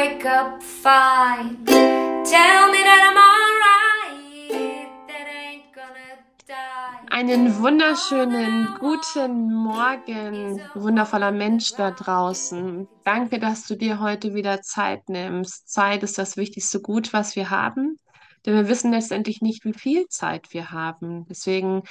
[0.00, 1.62] wake up fine.
[1.66, 4.88] Tell me that I'm alright.
[5.08, 6.16] That ain't gonna
[6.48, 7.06] die.
[7.10, 12.88] Einen wunderschönen guten Morgen, wundervoller Mensch da draußen.
[13.04, 15.70] Danke, dass du dir heute wieder Zeit nimmst.
[15.70, 17.98] Zeit ist das wichtigste Gut, was wir haben,
[18.46, 21.26] denn wir wissen letztendlich nicht, wie viel Zeit wir haben.
[21.28, 21.82] Deswegen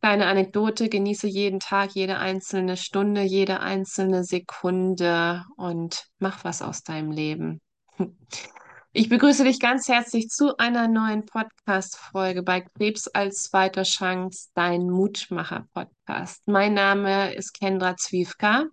[0.00, 6.82] kleine Anekdote, genieße jeden Tag, jede einzelne Stunde, jede einzelne Sekunde und mach was aus
[6.82, 7.60] deinem Leben.
[8.92, 14.90] Ich begrüße dich ganz herzlich zu einer neuen Podcast-Folge bei Krebs als zweiter Chance, dein
[14.90, 16.42] Mutmacher-Podcast.
[16.46, 18.64] Mein Name ist Kendra Zwiefka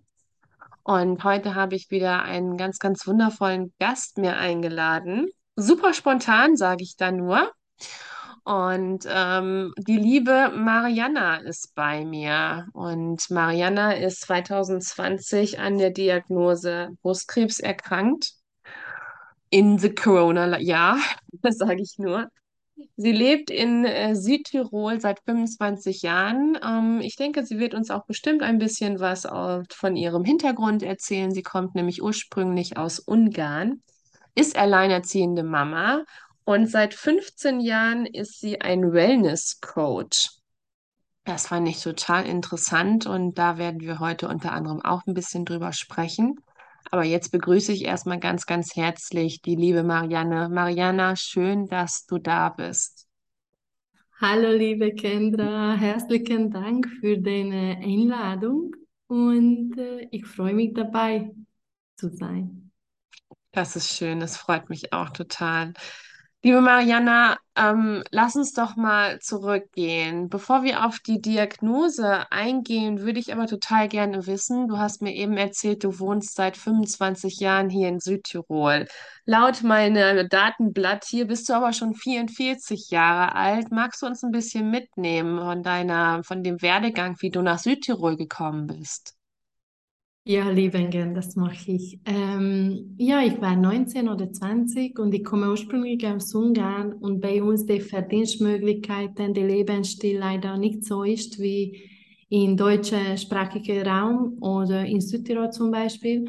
[0.82, 5.28] und heute habe ich wieder einen ganz, ganz wundervollen Gast mir eingeladen.
[5.54, 7.52] Super spontan, sage ich da nur.
[8.48, 12.66] Und ähm, die liebe Mariana ist bei mir.
[12.72, 18.32] Und Mariana ist 2020 an der Diagnose Brustkrebs erkrankt.
[19.50, 20.96] In the Corona-Jahr,
[21.42, 22.28] das sage ich nur.
[22.96, 26.58] Sie lebt in äh, Südtirol seit 25 Jahren.
[26.64, 29.26] Ähm, ich denke, sie wird uns auch bestimmt ein bisschen was
[29.74, 31.32] von ihrem Hintergrund erzählen.
[31.32, 33.82] Sie kommt nämlich ursprünglich aus Ungarn,
[34.34, 36.04] ist alleinerziehende Mama
[36.48, 40.30] und seit 15 Jahren ist sie ein Wellness-Coach.
[41.24, 45.44] Das fand ich total interessant und da werden wir heute unter anderem auch ein bisschen
[45.44, 46.36] drüber sprechen.
[46.90, 50.48] Aber jetzt begrüße ich erstmal ganz, ganz herzlich die liebe Marianne.
[50.48, 53.06] Mariana, schön, dass du da bist.
[54.18, 58.74] Hallo, liebe Kendra, herzlichen Dank für deine Einladung
[59.06, 61.30] und äh, ich freue mich dabei
[61.96, 62.70] zu sein.
[63.50, 65.74] Das ist schön, das freut mich auch total.
[66.44, 70.28] Liebe Mariana, ähm, lass uns doch mal zurückgehen.
[70.28, 75.12] Bevor wir auf die Diagnose eingehen, würde ich aber total gerne wissen, du hast mir
[75.14, 78.86] eben erzählt, du wohnst seit 25 Jahren hier in Südtirol.
[79.24, 83.72] Laut meinem Datenblatt hier bist du aber schon 44 Jahre alt.
[83.72, 88.16] Magst du uns ein bisschen mitnehmen von deiner, von dem Werdegang, wie du nach Südtirol
[88.16, 89.17] gekommen bist?
[90.30, 91.98] Ja, lieben gern, das mache ich.
[92.04, 97.42] Ähm, ja, ich war 19 oder 20 und ich komme ursprünglich aus Ungarn und bei
[97.42, 101.80] uns die Verdienstmöglichkeiten, der Lebensstil leider nicht so ist wie
[102.28, 106.28] im deutschsprachigen Raum oder in Südtirol zum Beispiel.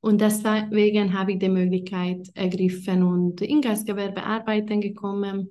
[0.00, 5.50] Und deswegen habe ich die Möglichkeit ergriffen und in Gastgewerbe arbeiten gekommen.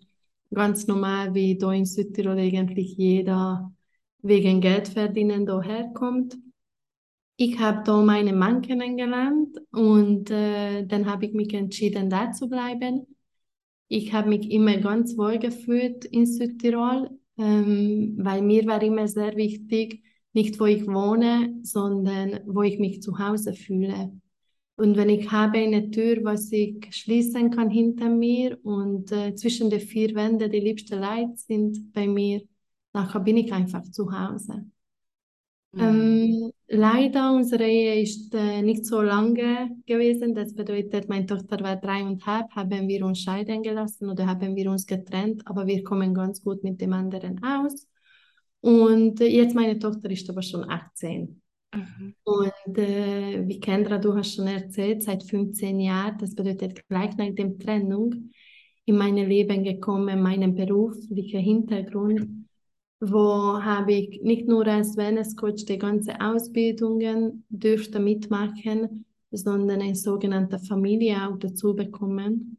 [0.54, 3.74] Ganz normal, wie da in Südtirol eigentlich jeder
[4.22, 6.38] wegen Geld verdienen daher kommt.
[7.42, 12.50] Ich habe da meinen Mann kennengelernt und äh, dann habe ich mich entschieden, da zu
[12.50, 13.08] bleiben.
[13.88, 19.38] Ich habe mich immer ganz wohl gefühlt in Südtirol, ähm, weil mir war immer sehr
[19.38, 24.12] wichtig, nicht wo ich wohne, sondern wo ich mich zu Hause fühle.
[24.76, 29.70] Und wenn ich habe eine Tür, was ich schließen kann hinter mir und äh, zwischen
[29.70, 32.42] den vier Wänden die liebsten Leute sind bei mir,
[32.92, 34.66] nachher bin ich einfach zu Hause.
[35.72, 35.82] Mhm.
[35.82, 40.34] Ähm, leider, unsere Ehe ist äh, nicht so lange gewesen.
[40.34, 44.88] Das bedeutet, meine Tochter war dreieinhalb, haben wir uns scheiden gelassen oder haben wir uns
[44.88, 47.88] getrennt, aber wir kommen ganz gut mit dem anderen aus.
[48.62, 51.42] Und jetzt meine Tochter ist aber schon 18.
[51.74, 52.16] Mhm.
[52.24, 57.34] Und äh, wie Kendra, du hast schon erzählt, seit 15 Jahren, das bedeutet gleich nach
[57.36, 58.32] der Trennung,
[58.86, 62.49] in mein Leben gekommen, meinen beruflichen Hintergrund
[63.00, 70.60] wo habe ich nicht nur als Wellness-Coach die ganze Ausbildungen dürfte mitmachen, sondern eine sogenannte
[70.60, 72.58] Familie auch dazu bekommen.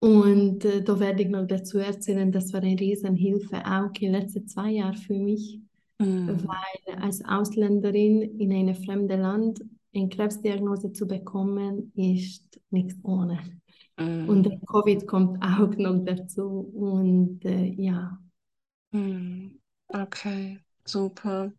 [0.00, 4.12] Und äh, da werde ich noch dazu erzählen, das war eine Riesenhilfe auch in den
[4.12, 5.60] letzten zwei Jahren für mich,
[5.98, 6.44] mhm.
[6.44, 9.64] weil als Ausländerin in einem fremden Land
[9.94, 13.38] eine Krebsdiagnose zu bekommen, ist nichts ohne.
[13.98, 14.28] Mhm.
[14.28, 16.70] Und Covid kommt auch noch dazu.
[16.74, 18.18] Und äh, ja,
[18.92, 19.58] hm,
[19.88, 21.52] Okay, super.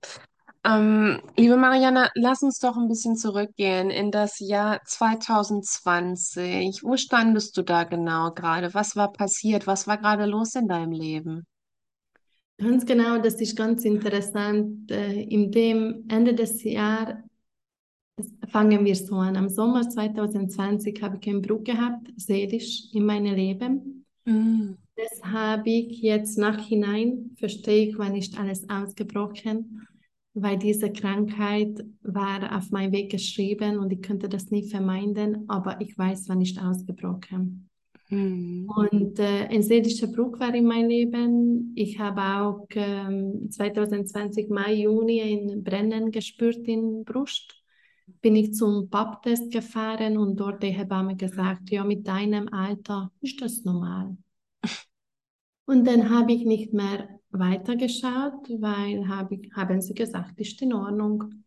[0.65, 6.83] Ähm, liebe Marianne, lass uns doch ein bisschen zurückgehen in das Jahr 2020.
[6.83, 8.73] Wo standest du da genau gerade?
[8.73, 9.67] Was war passiert?
[9.67, 11.47] Was war gerade los in deinem Leben?
[12.57, 14.89] Ganz genau, das ist ganz interessant.
[14.91, 17.15] Äh, in dem Ende des Jahres
[18.49, 19.35] fangen wir so an.
[19.37, 24.05] Am Sommer 2020 habe ich einen Bruch gehabt, seelisch in meinem Leben.
[24.25, 24.73] Mm.
[24.97, 29.87] Das habe ich jetzt nachhinein, verstehe ich, war nicht alles ausgebrochen,
[30.33, 35.79] weil diese Krankheit war auf meinem Weg geschrieben und ich könnte das nie vermeiden, aber
[35.81, 37.69] ich weiß, war nicht ausgebrochen.
[38.09, 38.67] Mhm.
[38.75, 41.73] Und äh, ein seelischer Bruch war in meinem Leben.
[41.75, 47.53] Ich habe auch ähm, 2020 Mai, Juni ein Brennen gespürt in Brust.
[48.21, 53.41] bin ich zum Pap-Test gefahren und dort die Hebamme gesagt, ja, mit deinem Alter ist
[53.41, 54.17] das normal.
[55.65, 60.73] Und dann habe ich nicht mehr weitergeschaut, weil hab ich, haben sie gesagt, ist in
[60.73, 61.43] Ordnung.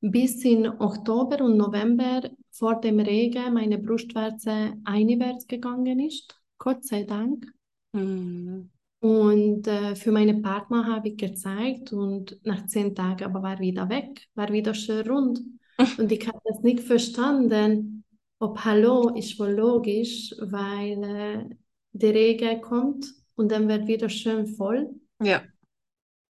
[0.00, 7.04] Bis in Oktober und November vor dem Regen meine Brustwarze einwärts gegangen ist, Gott sei
[7.04, 7.46] Dank.
[7.92, 8.70] Mhm.
[9.00, 13.88] Und äh, für meine Partner habe ich gezeigt und nach zehn Tagen aber war wieder
[13.90, 15.40] weg, war wieder schön rund.
[15.98, 18.04] Und ich habe das nicht verstanden,
[18.38, 21.56] ob Hallo ist wohl logisch, weil äh,
[21.94, 23.06] der Regen kommt
[23.36, 24.90] und dann wird wieder schön voll.
[25.22, 25.42] Ja.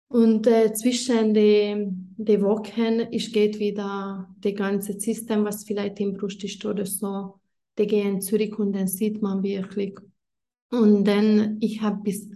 [0.08, 6.12] Und äh, zwischen den die Wochen ist geht wieder das ganze System, was vielleicht im
[6.12, 7.40] Brust ist oder so,
[7.78, 9.98] die gehen zurück und dann sieht man wirklich.
[10.70, 12.28] Und dann, ich habe bis,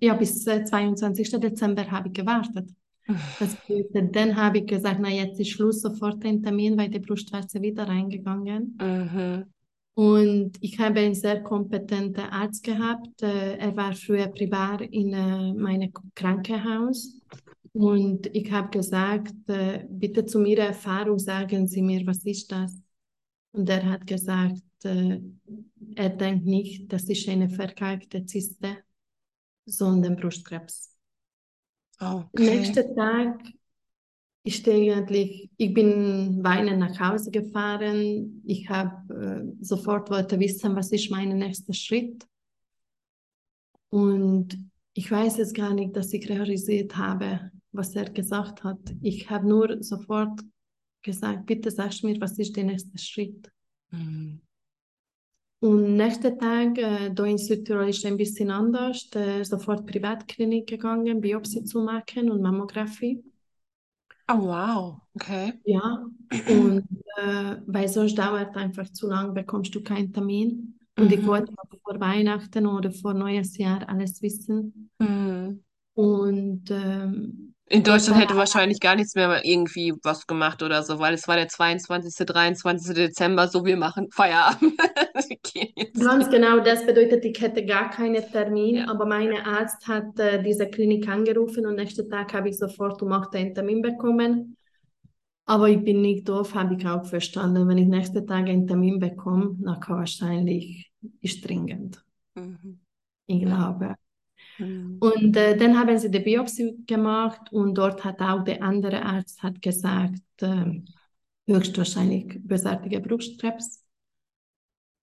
[0.00, 1.30] ja, bis äh, 22.
[1.40, 2.68] Dezember habe ich gewartet.
[3.38, 6.98] Das bedeutet, dann habe ich gesagt, na jetzt ist Schluss, sofort ein Termin, weil die
[6.98, 8.78] Brustwarze wieder reingegangen.
[8.80, 9.44] Mhm.
[9.98, 13.20] Und ich habe einen sehr kompetenten Arzt gehabt.
[13.20, 17.20] Äh, Er war früher privat in äh, meinem Krankenhaus.
[17.72, 22.80] Und ich habe gesagt, äh, bitte zu Ihrer Erfahrung sagen Sie mir, was ist das?
[23.50, 28.76] Und er hat gesagt, er denkt nicht, das ist eine verkalkte Zyste,
[29.66, 30.94] sondern Brustkrebs.
[31.98, 32.28] Okay.
[32.34, 33.40] Nächsten Tag
[34.48, 38.42] ist eigentlich, ich bin weinend nach Hause gefahren.
[38.46, 42.26] Ich habe äh, sofort wollte wissen, was ist mein nächster Schritt.
[43.90, 44.58] Und
[44.94, 48.80] ich weiß es gar nicht, dass ich realisiert habe, was er gesagt hat.
[49.02, 50.40] Ich habe nur sofort
[51.02, 53.52] gesagt, bitte sag mir, was ist der nächste Schritt.
[53.90, 54.40] Mhm.
[55.60, 61.20] Und nächsten Tag, äh, da in Südtirol ist ein bisschen anders, äh, sofort Privatklinik gegangen,
[61.20, 63.22] Biopsie zu machen und Mammographie.
[64.28, 65.02] Oh, wow.
[65.16, 65.52] Okay.
[65.64, 66.06] Ja,
[66.46, 70.78] und äh, weil sonst dauert einfach zu lang, bekommst du keinen Termin.
[70.98, 71.26] Und ich Mhm.
[71.26, 74.90] wollte auch vor Weihnachten oder vor Neujahrsjahr alles wissen.
[75.00, 75.62] Mhm.
[75.94, 81.14] Und ähm, In Deutschland hätte wahrscheinlich gar nichts mehr irgendwie was gemacht oder so, weil
[81.14, 82.94] es war der 22., 23.
[82.94, 84.72] Dezember, so wir machen Feierabend.
[85.52, 85.68] Wir.
[85.98, 88.88] Ganz genau, das bedeutet, ich hätte gar keinen Termin, Ja.
[88.88, 93.12] aber mein Arzt hat äh, diese Klinik angerufen und nächsten Tag habe ich sofort um
[93.12, 94.56] 8 Uhr einen Termin bekommen.
[95.44, 97.66] Aber ich bin nicht doof, habe ich auch verstanden.
[97.68, 100.90] Wenn ich nächsten Tag einen Termin bekomme, dann kann wahrscheinlich
[101.20, 102.04] ist dringend.
[102.34, 102.80] Mhm.
[103.26, 103.94] Ich glaube.
[104.58, 104.98] Mhm.
[105.00, 109.42] Und äh, dann haben sie die Biopsie gemacht und dort hat auch der andere Arzt
[109.42, 110.82] hat gesagt, äh,
[111.46, 113.84] höchstwahrscheinlich bösartiger Brustkrebs.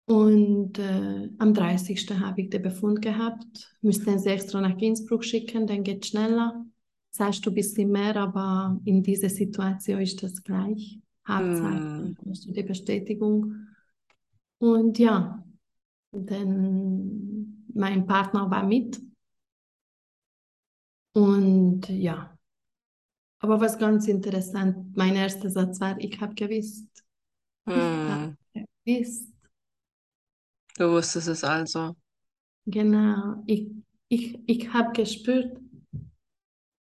[0.05, 2.19] Und äh, am 30.
[2.19, 3.77] habe ich den Befund gehabt.
[3.81, 6.65] Müssten sie extra nach Innsbruck schicken, dann geht schneller.
[7.11, 10.99] Zahlst du ein bisschen mehr, aber in dieser Situation ist das gleich.
[11.27, 13.67] Hauptsache, du die Bestätigung.
[14.57, 15.43] Und ja,
[16.11, 18.99] dann mein Partner war mit.
[21.13, 22.37] Und ja,
[23.39, 27.03] aber was ganz interessant, mein erster Satz war, ich habe gewusst.
[27.73, 28.37] Ich habe Mhm.
[28.85, 29.29] gewusst.
[30.77, 31.95] Du wusstest es also.
[32.65, 33.67] Genau, ich,
[34.07, 35.57] ich, ich habe gespürt,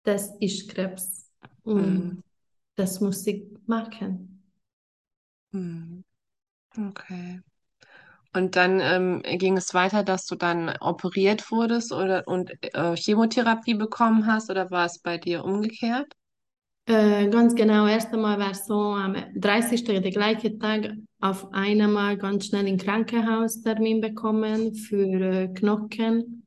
[0.04, 1.30] das ist Krebs
[1.62, 2.22] und Mhm.
[2.76, 4.42] das muss ich machen.
[5.52, 6.04] Mhm.
[6.78, 7.40] Okay.
[8.32, 13.74] Und dann ähm, ging es weiter, dass du dann operiert wurdest oder und äh, Chemotherapie
[13.74, 16.12] bekommen hast, oder war es bei dir umgekehrt?
[16.86, 20.00] Äh, ganz genau, erst einmal war es so, am 30.
[20.00, 26.44] der gleiche Tag auf einmal ganz schnell im Krankenhaus Termin bekommen für äh, Knochen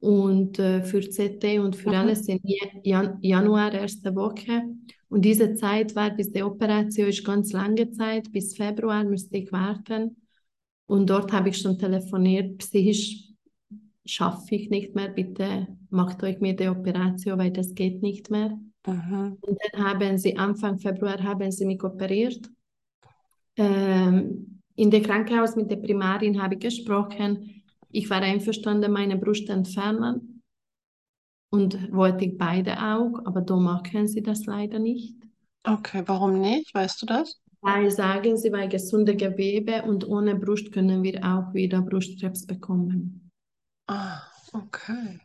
[0.00, 1.96] und äh, für CT und für Mhm.
[1.96, 2.40] alles in
[2.82, 4.62] Jan Januar, erste Woche.
[5.08, 9.52] Und diese Zeit war bis die Operation ist ganz lange Zeit, bis Februar müsste ich
[9.52, 10.16] warten.
[10.94, 13.24] Und dort habe ich schon telefoniert, psychisch
[14.04, 18.56] schaffe ich nicht mehr, bitte macht euch mir die Operation, weil das geht nicht mehr.
[18.86, 19.38] Mhm.
[19.40, 22.48] Und dann haben sie Anfang Februar haben sie mich operiert.
[23.56, 27.64] Ähm, in dem Krankenhaus mit der Primarin habe ich gesprochen.
[27.90, 30.42] Ich war einverstanden, meine Brust entfernen
[31.50, 35.16] und wollte ich beide auch, aber da machen sie das leider nicht.
[35.64, 36.72] Okay, warum nicht?
[36.72, 37.40] Weißt du das?
[37.64, 43.30] Weil sagen sie, weil gesunde Gewebe und ohne Brust können wir auch wieder Brustkrebs bekommen.
[43.86, 44.20] Ah,
[44.52, 45.18] okay.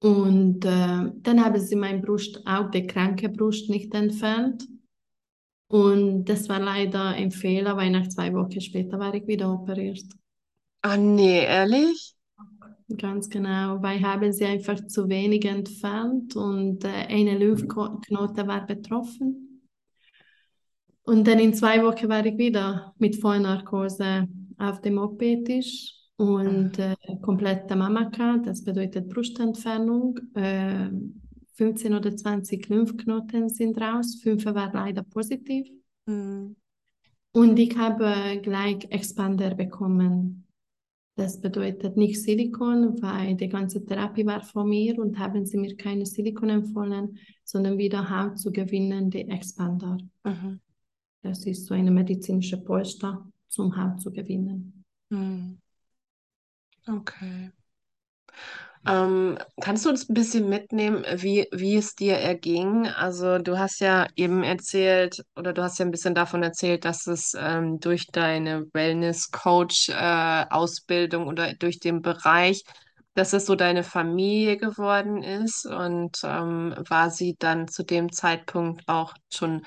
[0.00, 4.66] Und äh, dann haben sie meine Brust, auch die kranke Brust, nicht entfernt.
[5.68, 10.02] Und das war leider ein Fehler, weil nach zwei Wochen später war ich wieder operiert.
[10.82, 12.16] Ah, nee, ehrlich?
[12.98, 19.45] Ganz genau, weil haben sie einfach zu wenig entfernt und äh, eine Lymphknote war betroffen.
[21.06, 24.26] Und dann in zwei Wochen war ich wieder mit Vollnarkose
[24.58, 30.18] auf dem OP-Tisch und äh, komplette Mamaka, das bedeutet Brustentfernung.
[30.34, 30.90] Äh,
[31.54, 35.68] 15 oder 20 Lymphknoten sind raus, fünf waren leider positiv.
[36.06, 36.56] Mhm.
[37.32, 40.46] Und ich habe gleich Expander bekommen.
[41.14, 45.76] Das bedeutet nicht Silikon, weil die ganze Therapie war von mir und haben sie mir
[45.76, 49.98] keine Silikon empfohlen, sondern wieder Haut zu gewinnen, die Expander.
[50.24, 50.60] Mhm.
[51.26, 54.84] Das ist so eine medizinische Polster, zum Haut zu gewinnen.
[55.10, 55.58] Mhm.
[56.88, 57.50] Okay.
[58.86, 62.86] Ähm, kannst du uns ein bisschen mitnehmen, wie, wie es dir erging?
[62.86, 67.08] Also du hast ja eben erzählt, oder du hast ja ein bisschen davon erzählt, dass
[67.08, 72.62] es ähm, durch deine Wellness-Coach-Ausbildung oder durch den Bereich,
[73.14, 75.66] dass es so deine Familie geworden ist.
[75.66, 79.62] Und ähm, war sie dann zu dem Zeitpunkt auch schon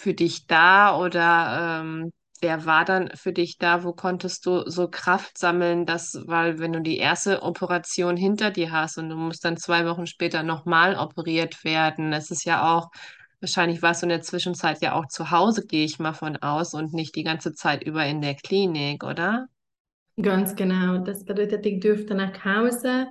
[0.00, 2.10] für dich da oder ähm,
[2.42, 3.84] Wer war dann für dich da?
[3.84, 8.72] Wo konntest du so Kraft sammeln, dass, weil wenn du die erste Operation hinter dir
[8.72, 12.88] hast und du musst dann zwei Wochen später nochmal operiert werden, das ist ja auch,
[13.40, 16.72] wahrscheinlich warst du in der Zwischenzeit ja auch zu Hause, gehe ich mal von aus,
[16.72, 19.46] und nicht die ganze Zeit über in der Klinik, oder?
[20.20, 20.98] Ganz genau.
[21.04, 23.06] Das bedeutet, ich durfte nach Hause.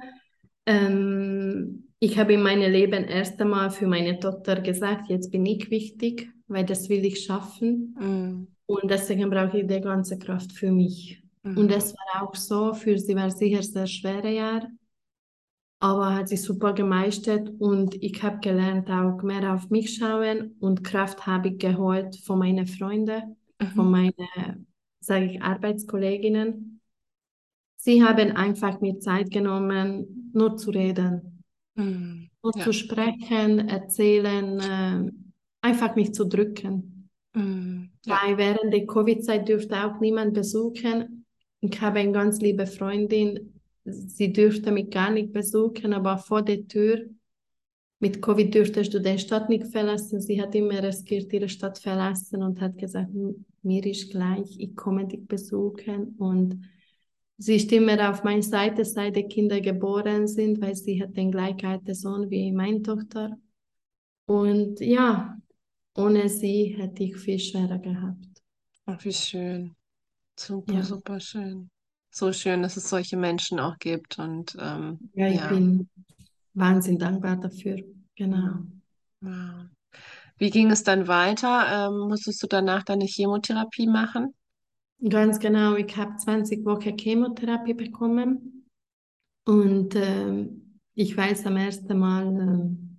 [0.66, 5.70] Ähm, ich habe in meinem Leben erst einmal für meine Tochter gesagt, jetzt bin ich
[5.70, 7.96] wichtig, weil das will ich schaffen.
[8.00, 11.24] Mm, Und deswegen brauche ich die ganze Kraft für mich.
[11.56, 12.74] Und mhm, das war auch so.
[12.74, 14.70] Für sie war sicher sehr schwere Jahr,
[15.80, 17.50] aber hat sie super gemeistert.
[17.60, 20.56] Und ich habe gelernt, auch mehr auf mich schauen.
[20.60, 23.38] Und Kraft habe ich geholt von meinen Freunden,
[23.76, 24.68] von mhm, meinen,
[25.00, 26.82] sage ich, Arbeitskolleginnen.
[27.78, 31.44] Sie haben einfach mir Zeit genommen, nur zu reden,
[31.76, 35.12] mm, nur ja, zu sprechen, erzählen, äh,
[35.62, 37.10] einfach mich zu drücken.
[38.06, 41.26] ja, Weil während der Covid-Zeit dürfte auch niemand besuchen.
[41.62, 43.54] Ich habe eine ganz liebe Freundin,
[43.86, 47.06] sie dürfte mich gar nicht besuchen, aber vor der Tür,
[48.00, 50.22] mit Covid dürftest du die Stadt nicht verlassen.
[50.22, 54.76] Sie hat immer riskiert, ihre Stadt verlassen und hat gesagt, "M- mir ist gleich, ich
[54.76, 56.16] komme dich besuchen.
[56.18, 56.64] Und
[57.38, 61.32] sie ist immer auf meiner Seite, seit die Kinder geboren sind, weil sie hat den
[61.32, 63.38] gleichen alten Sohn wie meine Tochter.
[64.28, 65.38] Und ja,
[65.96, 68.28] ohne sie hätte ich viel schwerer gehabt.
[68.86, 69.76] Ach, wie schön.
[70.36, 71.70] Super, Ja, super schön.
[72.12, 75.48] So schön, dass es solche Menschen auch gibt und ähm, ja, ich ja.
[75.50, 75.88] bin
[76.54, 77.78] wahnsinnig dankbar dafür.
[78.16, 78.64] Genau.
[79.22, 79.66] wow.
[80.38, 81.88] Wie ging es dann weiter?
[81.88, 84.34] Ähm, musstest du danach deine Chemotherapie machen?
[85.08, 88.66] Ganz genau, ich habe 20 Wochen Chemotherapie bekommen
[89.46, 92.99] und ähm, ich weiß am ersten Mal, ähm,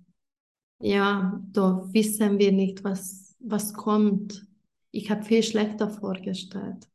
[0.81, 4.45] ja, da wissen wir nicht, was, was kommt.
[4.91, 6.87] Ich habe viel schlechter vorgestellt.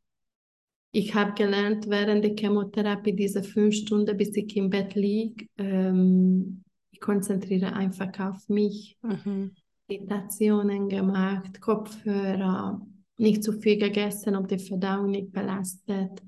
[0.93, 6.63] Ich habe gelernt während der Chemotherapie diese fünf Stunden, bis ich im Bett liege, ähm,
[6.91, 8.97] ich konzentriere einfach auf mich.
[9.03, 9.53] Mhm.
[9.89, 12.81] Meditationen gemacht, Kopfhörer,
[13.19, 16.23] nicht zu viel gegessen, ob die Verdauung nicht belastet.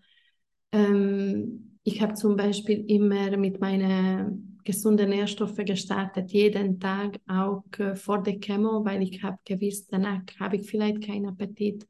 [0.71, 7.97] Ähm, ich habe zum Beispiel immer mit meinen gesunden Nährstoffen gestartet, jeden Tag, auch äh,
[7.97, 11.87] vor der Chemo, weil ich habe gewusst, danach habe ich vielleicht keinen Appetit.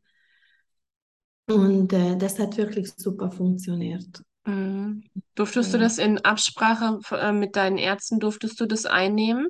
[1.51, 4.23] Und äh, das hat wirklich super funktioniert.
[4.47, 5.05] Mhm.
[5.37, 5.85] Durftest du Ja.
[5.85, 9.49] das in Absprache äh, mit deinen Ärzten, durftest du das einnehmen?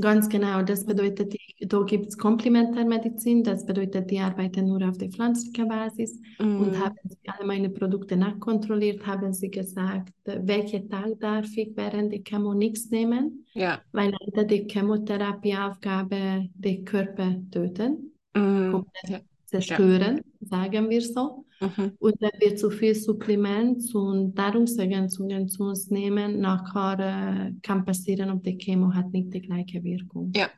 [0.00, 5.10] Ganz genau, das bedeutet, da gibt es Komplementärmedizin, das bedeutet, die arbeiten nur auf der
[5.10, 6.78] pflanzlichen Basis und Mhm.
[6.78, 12.22] haben sie alle meine Produkte nachkontrolliert, haben sie gesagt, welchen Tag darf ich während der
[12.22, 13.80] Chemo nichts nehmen, Ja.
[13.92, 18.72] weil leider die Chemotherapieaufgabe den Körper töten, Mhm.
[18.72, 19.58] komplett Ja.
[19.58, 19.76] Ja.
[19.76, 21.44] zerstören, sagen wir so.
[21.60, 21.92] Mhm.
[21.98, 28.30] Und wenn wir zu viel Supplement und Nahrungsergänzungen zu uns nehmen, nachher äh, kann passieren,
[28.30, 30.32] ob die Chemo hat nicht die gleiche Wirkung.
[30.34, 30.48] Ja,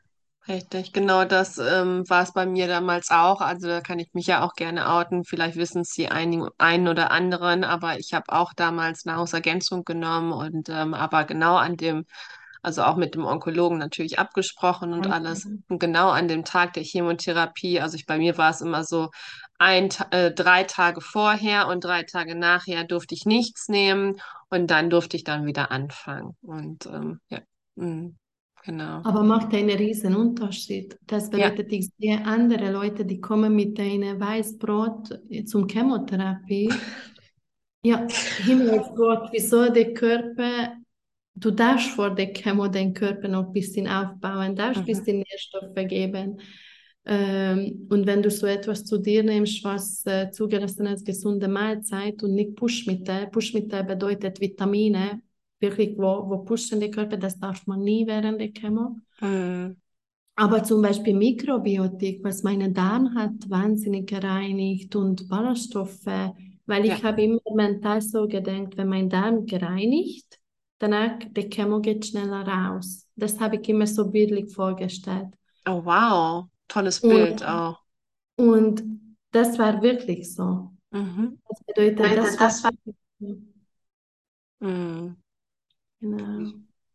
[0.47, 0.93] richtig.
[0.93, 3.41] Genau das ähm, war es bei mir damals auch.
[3.41, 5.25] Also da kann ich mich ja auch gerne outen.
[5.25, 10.33] Vielleicht wissen es die einigen, einen oder anderen, aber ich habe auch damals Nahrungsergänzung genommen
[10.33, 12.05] und ähm, aber genau an dem,
[12.63, 15.47] also auch mit dem Onkologen natürlich abgesprochen und alles.
[15.69, 19.11] Und genau an dem Tag der Chemotherapie, also ich, bei mir war es immer so,
[19.59, 24.91] ein, äh, drei Tage vorher und drei Tage nachher durfte ich nichts nehmen und dann
[24.91, 26.37] durfte ich dann wieder anfangen.
[26.43, 27.41] Und ähm, ja,
[27.77, 28.09] mm,
[28.65, 29.03] genau.
[29.05, 30.97] Aber macht einen riesen Unterschied.
[31.07, 31.51] Das Ja.
[31.51, 36.71] bedeutet, ich sehe andere Leute, die kommen mit einem Weißbrot zum Chemotherapie.
[37.85, 38.07] Ja,
[38.47, 40.77] Himmelsgott, wieso der Körper,
[41.35, 44.87] du darfst vor der Chemo den Körper noch ein bisschen aufbauen, darfst ein Mhm.
[44.87, 46.41] bisschen Nährstoffe geben.
[47.05, 52.23] Ähm, und wenn du so etwas zu dir nimmst, was äh, zugelassen ist, gesunde Mahlzeit
[52.23, 53.27] und nicht Pushmittel.
[53.29, 55.21] Pushmittel bedeutet Vitamine,
[55.61, 58.97] wirklich, wo, wo pushen den Körper, das darf man nie während der Chemo.
[59.21, 59.77] Mhm.
[60.35, 66.07] Aber zum Beispiel Mikrobiotik, was meine Darm hat, wahnsinnig gereinigt und Ballaststoffe,
[66.67, 67.05] weil ich Ja.
[67.05, 70.39] habe immer mental so gedacht, wenn mein Darm gereinigt,
[70.83, 73.09] danach die Chemo geht schneller raus.
[73.17, 75.29] Das habe ich immer so bildlich vorgestellt.
[75.67, 76.49] Oh, wow.
[76.69, 77.81] Tolles Und, Bild auch.
[78.37, 78.83] und
[79.33, 80.73] das war wirklich so.
[80.93, 81.39] Mhm.
[81.49, 82.73] Das bedeutet, das war
[84.61, 85.17] Mhm.
[86.01, 86.53] genau.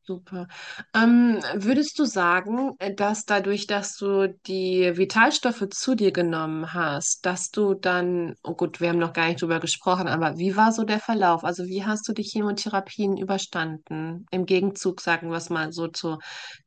[0.09, 0.47] Super.
[0.93, 7.25] Ähm, würdest du sagen, äh, dass dadurch, dass du die Vitalstoffe zu dir genommen hast,
[7.25, 10.71] dass du dann, oh gut, wir haben noch gar nicht drüber gesprochen, aber wie war
[10.71, 11.43] so der Verlauf?
[11.43, 14.25] Also wie hast du die Chemotherapien überstanden?
[14.31, 16.19] Im Gegenzug, sagen wir es mal so, zu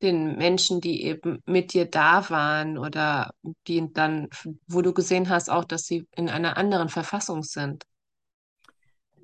[0.03, 3.31] den Menschen, die eben mit dir da waren oder
[3.67, 4.29] die dann,
[4.67, 7.85] wo du gesehen hast auch, dass sie in einer anderen Verfassung sind.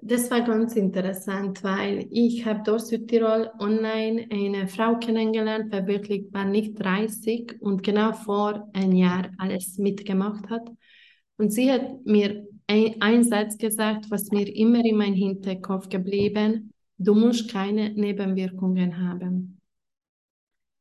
[0.02, 6.32] Das war ganz interessant, weil ich habe dort Südtirol online eine Frau kennengelernt, die wirklich
[6.32, 10.68] war nicht 30 und genau vor ein Jahr alles mitgemacht hat.
[11.38, 16.72] Und sie hat mir ein, einen Satz gesagt, was mir immer in mein Hinterkopf geblieben,
[16.98, 19.60] du musst keine Nebenwirkungen haben.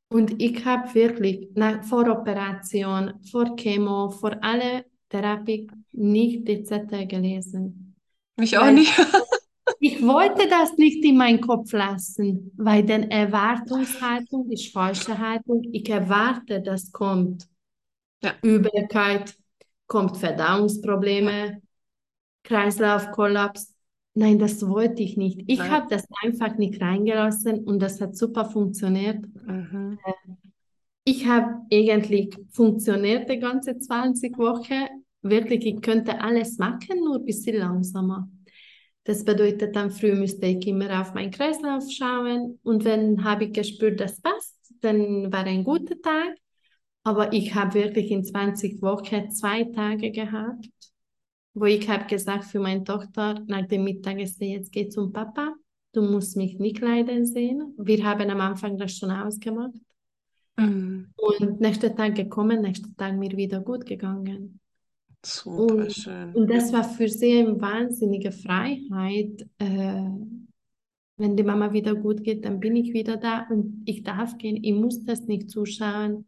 [0.10, 7.08] Und ich habe wirklich nach, vor Operation, vor Chemo, vor alle Therapie nicht die Zettel
[7.08, 7.85] gelesen.
[8.38, 8.94] Mich auch nicht.
[9.80, 15.64] ich wollte das nicht in meinen Kopf lassen, weil dann Erwartungshaltung ist falsche Haltung.
[15.72, 17.48] Ich erwarte, das kommt
[18.22, 18.34] Ja.
[18.42, 19.36] Übelkeit,
[19.88, 21.62] kommt Verdauungsprobleme,
[22.44, 23.74] Kreislaufkollaps.
[24.14, 25.44] Nein, das wollte ich nicht.
[25.48, 29.26] Ich habe das einfach nicht reingelassen und das hat super funktioniert.
[29.46, 30.00] Mhm.
[31.04, 35.05] Ich habe eigentlich funktioniert die ganze 20 Wochen.
[35.28, 38.30] Wirklich, ich könnte alles machen, nur ein bisschen langsamer.
[39.06, 43.54] Das bedeutet, dann früh müsste ich immer auf meinen Kreislauf schauen und wenn habe ich
[43.54, 46.36] gespürt, das passt, dann war ein guter Tag.
[47.04, 50.70] Aber ich habe wirklich in 20 Wochen zwei Tage gehabt,
[51.56, 55.56] wo ich habe gesagt für meine Tochter nach dem Mittagessen, jetzt geht zum Papa,
[55.94, 57.74] du musst mich nicht leiden sehen.
[57.80, 59.74] Wir haben am Anfang das schon ausgemacht.
[60.58, 61.12] Mhm.
[61.16, 64.60] Und nächster Tag gekommen, nächster Tag mir wieder gut gegangen.
[65.26, 66.34] Super Und, schön.
[66.34, 69.48] und das war für sie eine wahnsinnige Freiheit.
[69.58, 70.10] Äh,
[71.18, 74.64] wenn die Mama wieder gut geht, dann bin ich wieder da und ich darf gehen.
[74.64, 76.26] Ich muss das nicht zuschauen.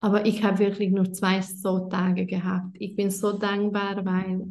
[0.00, 2.76] Aber ich habe wirklich nur zwei so Tage gehabt.
[2.78, 4.48] Ich bin so dankbar, weil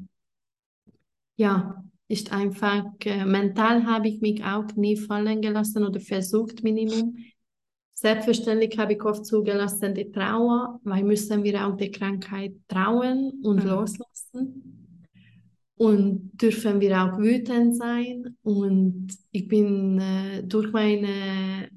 [1.35, 7.17] ja, ist einfach äh, mental habe ich mich auch nie fallen gelassen oder versucht Minimum.
[8.03, 13.63] Selbstverständlich habe ich oft zugelassen die Trauer, weil müssen wir auch die Krankheit trauen und
[13.63, 13.69] Mhm.
[13.69, 14.97] loslassen.
[15.77, 18.35] Und dürfen wir auch wütend sein.
[18.43, 21.69] Und ich bin äh, durch meine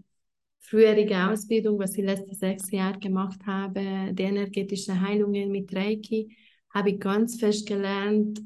[0.58, 6.36] früherige Ausbildung, was ich letzte sechs Jahre gemacht habe, die energetische Heilungen mit Reiki,
[6.74, 8.42] habe ich ganz fest gelernt,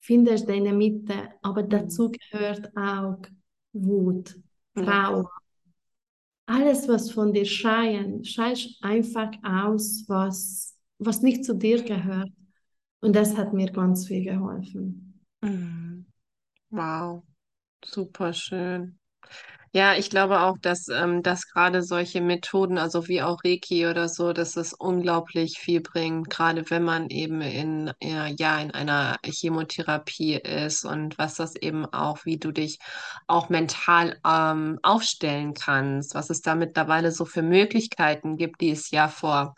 [0.00, 3.20] findest deine Mitte, aber dazu gehört auch
[3.74, 4.36] Wut.
[4.74, 5.30] Trauer.
[6.50, 12.30] Alles, was von dir schreien, schreist einfach aus, was, was nicht zu dir gehört.
[13.00, 15.20] Und das hat mir ganz viel geholfen.
[15.42, 16.06] Mhm.
[16.70, 17.24] Wow,
[17.84, 18.99] super schön.
[19.72, 24.08] Ja, ich glaube auch, dass, ähm, dass gerade solche Methoden, also wie auch Reiki oder
[24.08, 30.34] so, dass es unglaublich viel bringt, gerade wenn man eben in, ja, in einer Chemotherapie
[30.34, 32.78] ist und was das eben auch, wie du dich
[33.28, 38.90] auch mental ähm, aufstellen kannst, was es da mittlerweile so für Möglichkeiten gibt, die es
[38.90, 39.54] ja vor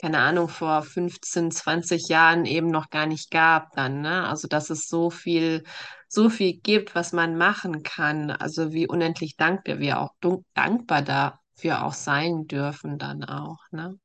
[0.00, 4.26] keine Ahnung, vor 15, 20 Jahren eben noch gar nicht gab dann, ne?
[4.26, 5.64] Also, dass es so viel,
[6.10, 8.30] so viel gibt, was man machen kann.
[8.30, 10.14] Also, wie unendlich dankbar wir auch
[10.54, 13.98] dankbar dafür auch sein dürfen dann auch, ne?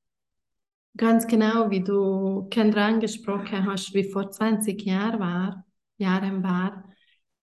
[0.98, 5.66] Ganz genau, wie du Kendra angesprochen hast, wie vor 20 Jahren war,
[5.98, 6.86] Jahren war.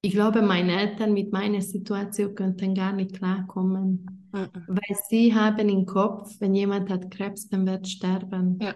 [0.01, 4.66] Ich glaube, meine Eltern mit meiner Situation könnten gar nicht klarkommen, Mhm.
[4.66, 8.59] weil sie haben im Kopf, wenn jemand hat Krebs, dann wird sterben.
[8.59, 8.75] Ja,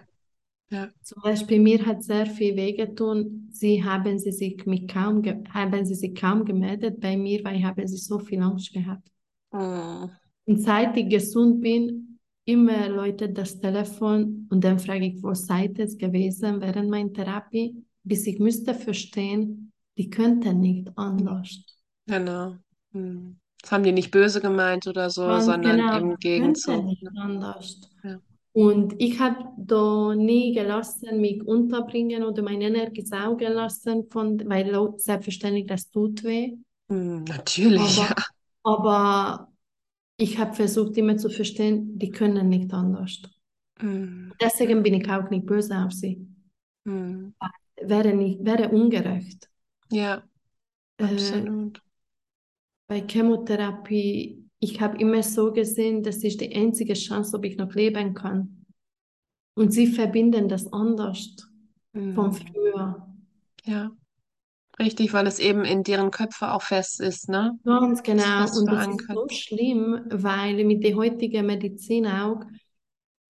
[0.69, 0.89] ja.
[1.01, 3.47] Zum Beispiel mir hat sehr viel wehgetan.
[3.51, 7.63] Sie haben sie sich mit kaum haben sie sich kaum gemeldet bei mir, weil ich
[7.63, 9.07] habe sie so viel Angst gehabt.
[9.51, 10.11] Mhm.
[10.45, 15.77] Und seit ich gesund bin, immer läutet das Telefon und dann frage ich, wo seid
[15.79, 21.63] ihr gewesen während meiner Therapie, bis ich müsste verstehen, die könnten nicht anders.
[22.05, 22.55] Genau.
[22.91, 23.39] Mhm.
[23.61, 26.85] Das haben die nicht böse gemeint oder so, Ganz sondern genau, im Gegenzug.
[26.85, 27.11] nicht ne?
[27.17, 27.81] anders.
[28.63, 34.73] Und ich habe da nie gelassen, mich unterbringen oder meine Energie saugen lassen, von, weil
[34.99, 36.57] selbstverständlich das tut weh.
[36.89, 38.13] Hm, natürlich, ja.
[38.13, 38.23] Aber,
[38.63, 39.53] aber
[40.17, 43.21] ich habe versucht immer zu verstehen, die können nicht anders.
[43.79, 46.25] Hm, Deswegen bin ich auch nicht böse auf sie.
[46.85, 47.29] hm.
[47.81, 49.49] Wäre nicht, wäre ungerecht.
[49.89, 50.23] Ja,
[50.97, 51.81] Äh, absolut.
[52.87, 57.73] bei Chemotherapie, ich habe immer so gesehen, das ist die einzige Chance, ob ich noch
[57.75, 58.65] leben kann.
[59.55, 61.35] Und sie verbinden das anders
[62.13, 62.33] von Hm.
[62.33, 63.07] früher.
[63.65, 63.91] Ja,
[64.79, 67.59] richtig, weil es eben in deren Köpfe auch fest ist, ne?
[67.63, 68.45] Ganz genau.
[68.45, 72.41] fest Und das ist so schlimm, weil mit der heutigen Medizin auch,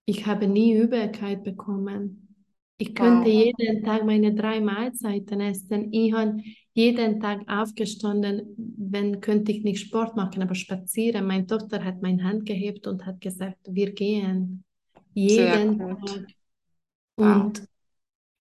[0.06, 2.36] ich habe nie Übelkeit bekommen.
[2.78, 3.30] Ich könnte Wow.
[3.30, 5.92] jeden Tag meine drei Mahlzeiten essen.
[5.94, 6.42] Ich habe
[6.78, 11.26] jeden Tag aufgestanden, wenn könnte ich nicht Sport machen, aber spazieren.
[11.26, 14.63] Meine Tochter hat meine Hand gehebt und hat gesagt, wir gehen.
[15.16, 15.80] Jeden.
[15.80, 16.28] Tag.
[17.16, 17.46] Wow.
[17.46, 17.68] Und,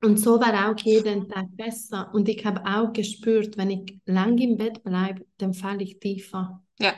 [0.03, 2.11] und so war auch jeden Tag besser.
[2.13, 6.63] Und ich habe auch gespürt, wenn ich lang im Bett bleibe, dann falle ich tiefer.
[6.79, 6.93] Ja,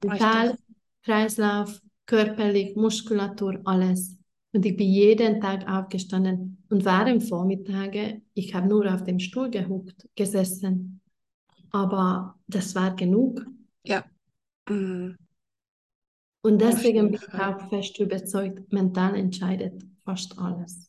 [0.00, 0.66] Mental, richtig.
[1.02, 4.16] Kreislauf, körperlich, Muskulatur, alles.
[4.54, 6.64] Und ich bin jeden Tag aufgestanden.
[6.70, 11.02] Und während Vormittage, ich habe nur auf dem Stuhl gehuckt, gesessen.
[11.72, 13.46] Aber das war genug.
[13.84, 14.04] Ja.
[14.68, 15.16] Hm,
[16.42, 20.88] Und deswegen bin ich auch fest überzeugt, mental entscheidet fast alles.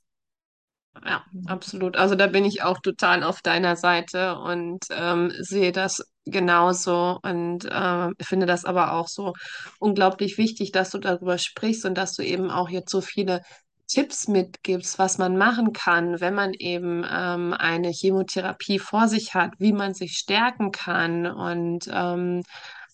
[1.06, 1.98] Ja, absolut.
[1.98, 7.66] Also da bin ich auch total auf deiner Seite und ähm, sehe das genauso und
[7.66, 9.34] äh, finde das aber auch so
[9.80, 13.42] unglaublich wichtig, dass du darüber sprichst und dass du eben auch jetzt so viele
[13.88, 19.54] Tipps mitgibst, was man machen kann, wenn man eben ähm, eine Chemotherapie vor sich hat,
[19.60, 21.28] wie man sich stärken kann.
[21.28, 22.42] Und ähm,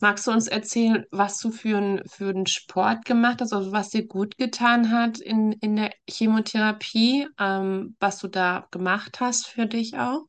[0.02, 3.90] magst du uns erzählen, was du für ein, für einen Sport gemacht hast, also was
[3.90, 9.68] dir gut getan hat in, in der Chemotherapie, ähm, was du da gemacht hast für
[9.68, 10.26] dich auch?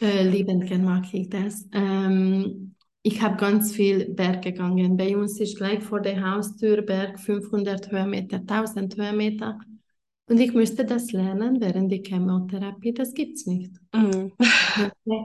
[0.00, 1.68] Äh, liebend gern mag ich das.
[1.72, 4.96] Ähm, ich habe ganz viel Berg gegangen.
[4.96, 9.58] Bei uns ist gleich vor der Haustür Berg 500 Höhenmeter, 1000 Höhenmeter.
[10.26, 12.92] Und ich müsste das lernen während der Chemotherapie.
[12.94, 13.72] Das gibt's nicht.
[13.94, 14.32] Mhm.
[14.38, 15.22] Ich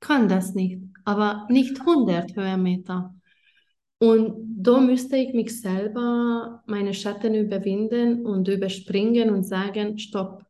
[0.00, 3.14] kann das nicht, aber nicht 100 Höhenmeter.
[4.00, 10.44] Und da müsste ich mich selber, meine Schatten überwinden und überspringen und sagen, stopp,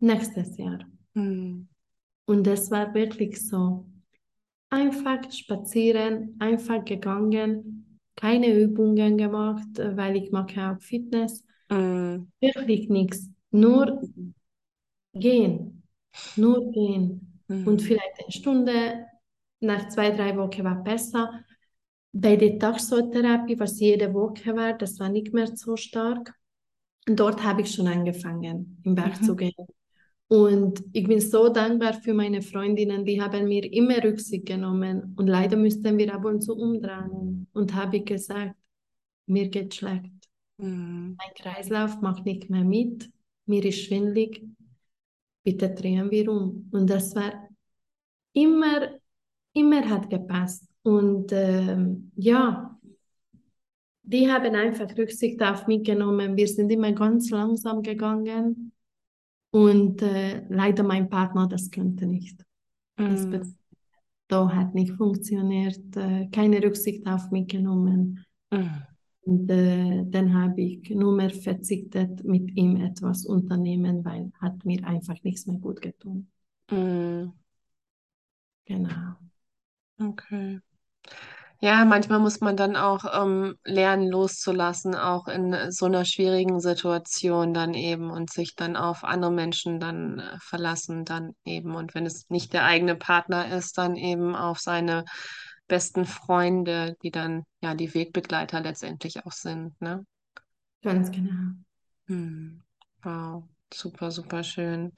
[0.00, 0.80] nächstes Jahr.
[1.14, 1.68] Mhm.
[2.28, 3.86] Und das war wirklich so.
[4.70, 11.44] Einfach spazieren, einfach gegangen, keine Übungen gemacht, äh, weil ich mache auch Fitness.
[11.70, 12.28] Mhm.
[12.40, 13.30] Wirklich nichts.
[13.52, 14.02] Nur
[15.14, 15.82] gehen.
[16.34, 17.42] Nur gehen.
[17.64, 17.82] Und Mhm.
[17.82, 19.06] vielleicht eine Stunde,
[19.60, 21.44] nach zwei, drei Wochen war besser.
[22.12, 26.34] Bei der Taxotherapie, was jede Woche war, das war nicht mehr so stark.
[27.08, 29.36] Und dort habe ich schon angefangen, im Berg zu Mhm.
[29.36, 29.54] gehen.
[30.28, 35.14] Und ich bin so dankbar für meine Freundinnen, die haben mir immer Rücksicht genommen.
[35.16, 37.46] Und leider müssten wir ab und zu umdrehen.
[37.54, 38.54] Und habe ich gesagt,
[39.26, 40.12] mir geht schlecht.
[40.58, 41.16] Mhm.
[41.18, 43.10] Mein Kreislauf macht nicht mehr mit.
[43.46, 44.44] Mir ist schwindelig.
[45.44, 46.68] Bitte drehen wir um.
[46.72, 47.48] Und das war
[48.34, 48.90] immer,
[49.54, 50.68] immer hat gepasst.
[50.82, 52.78] Und ähm, ja,
[54.02, 56.36] die haben einfach Rücksicht auf mich genommen.
[56.36, 58.72] Wir sind immer ganz langsam gegangen.
[59.50, 62.44] Und äh, leider mein Partner, das könnte nicht.
[63.06, 63.30] Das Mhm.
[63.30, 63.54] bedeutet,
[64.28, 68.24] da hat nicht funktioniert, äh, keine Rücksicht auf mich genommen.
[68.52, 68.88] Mhm.
[69.22, 74.84] Und äh, dann habe ich nur mehr verzichtet, mit ihm etwas unternehmen, weil hat mir
[74.86, 76.28] einfach nichts mehr gut getan.
[76.70, 77.32] Mhm.
[78.66, 79.16] Genau.
[80.00, 80.60] Okay.
[81.60, 87.52] Ja, manchmal muss man dann auch ähm, lernen, loszulassen, auch in so einer schwierigen Situation
[87.52, 91.74] dann eben und sich dann auf andere Menschen dann äh, verlassen, dann eben.
[91.74, 95.04] Und wenn es nicht der eigene Partner ist, dann eben auf seine
[95.66, 100.04] besten Freunde, die dann ja die Wegbegleiter letztendlich auch sind, ne?
[100.82, 101.54] Ganz genau.
[102.06, 102.62] Hm.
[103.02, 104.92] Wow, super, super schön.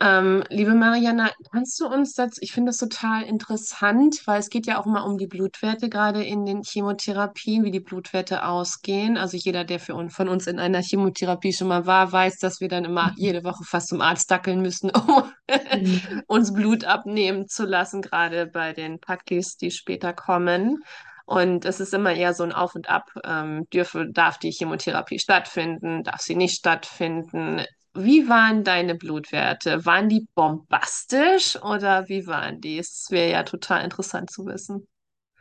[0.00, 4.66] Ähm, liebe Mariana, kannst du uns das, ich finde das total interessant, weil es geht
[4.66, 9.16] ja auch immer um die Blutwerte, gerade in den Chemotherapien, wie die Blutwerte ausgehen.
[9.16, 12.60] Also jeder, der für uns, von uns in einer Chemotherapie schon mal war, weiß, dass
[12.60, 15.32] wir dann immer jede Woche fast zum Arzt dackeln müssen, um
[15.70, 16.00] Genau.
[16.26, 20.82] uns Blut abnehmen zu lassen, gerade bei den Paklis, die später kommen.
[21.24, 23.10] Und es ist immer eher so ein Auf und Ab.
[23.24, 26.04] Ähm, dürfe, darf die Chemotherapie stattfinden?
[26.04, 27.62] Darf sie nicht stattfinden?
[27.96, 29.84] Wie waren deine Blutwerte?
[29.84, 32.78] Waren die bombastisch oder wie waren die?
[32.78, 34.86] Es wäre ja total interessant zu wissen.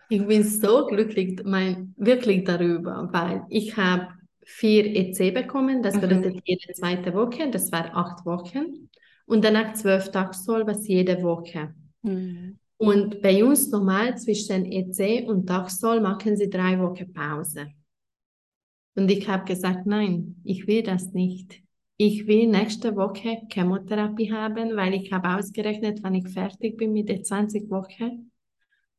[0.07, 4.07] Ich bin so glücklich, mein, wirklich darüber, weil ich habe
[4.45, 5.81] vier EC bekommen.
[5.81, 6.01] Das Mhm.
[6.01, 7.49] bedeutet jede zweite Woche.
[7.49, 8.89] Das war acht Wochen.
[9.25, 11.73] Und danach zwölf Tagszoll, was jede Woche.
[12.03, 12.57] Mhm.
[12.77, 17.67] Und bei uns normal zwischen EC und Tagszoll machen sie drei Wochen Pause.
[18.95, 21.61] Und ich habe gesagt, nein, ich will das nicht.
[21.97, 27.07] Ich will nächste Woche Chemotherapie haben, weil ich habe ausgerechnet, wann ich fertig bin mit
[27.07, 28.11] der 20 Woche.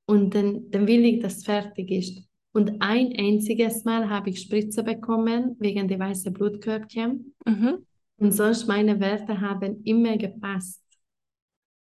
[0.07, 2.23] Und dann, dann will ich, dass fertig ist.
[2.53, 7.35] Und ein einziges Mal habe ich Spritze bekommen wegen der weißen Blutkörperchen.
[7.45, 7.87] Mhm.
[8.19, 10.83] Und sonst meine Werte haben immer gepasst.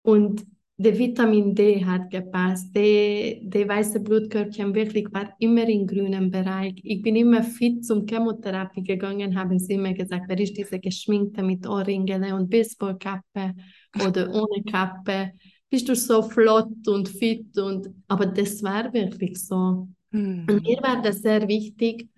[0.02, 0.46] Und
[0.82, 2.74] der Vitamin D hat gepasst.
[2.74, 6.74] Der, der weiße Blutkörperchen wirklich war immer im grünen Bereich.
[6.82, 11.42] Ich bin immer fit zum Chemotherapie gegangen, haben sie immer gesagt, wer ist diese geschminkte
[11.42, 13.54] mit Ohrringeln und Baseballkappe
[13.94, 15.32] oder ohne Kappe?
[15.68, 17.56] Bist du so flott und fit?
[17.58, 19.86] Und, aber das war wirklich so.
[20.48, 20.62] Und Mhm.
[20.66, 22.08] mir war das sehr wichtig.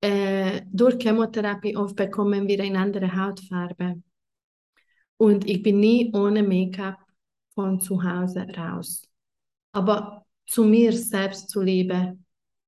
[0.00, 4.02] Äh, durch Chemotherapie oft bekommen wir eine andere Hautfarbe.
[5.16, 6.98] Und ich bin nie ohne Make-up
[7.58, 9.02] von zu Hause raus.
[9.72, 12.18] Aber zu mir selbst zuliebe,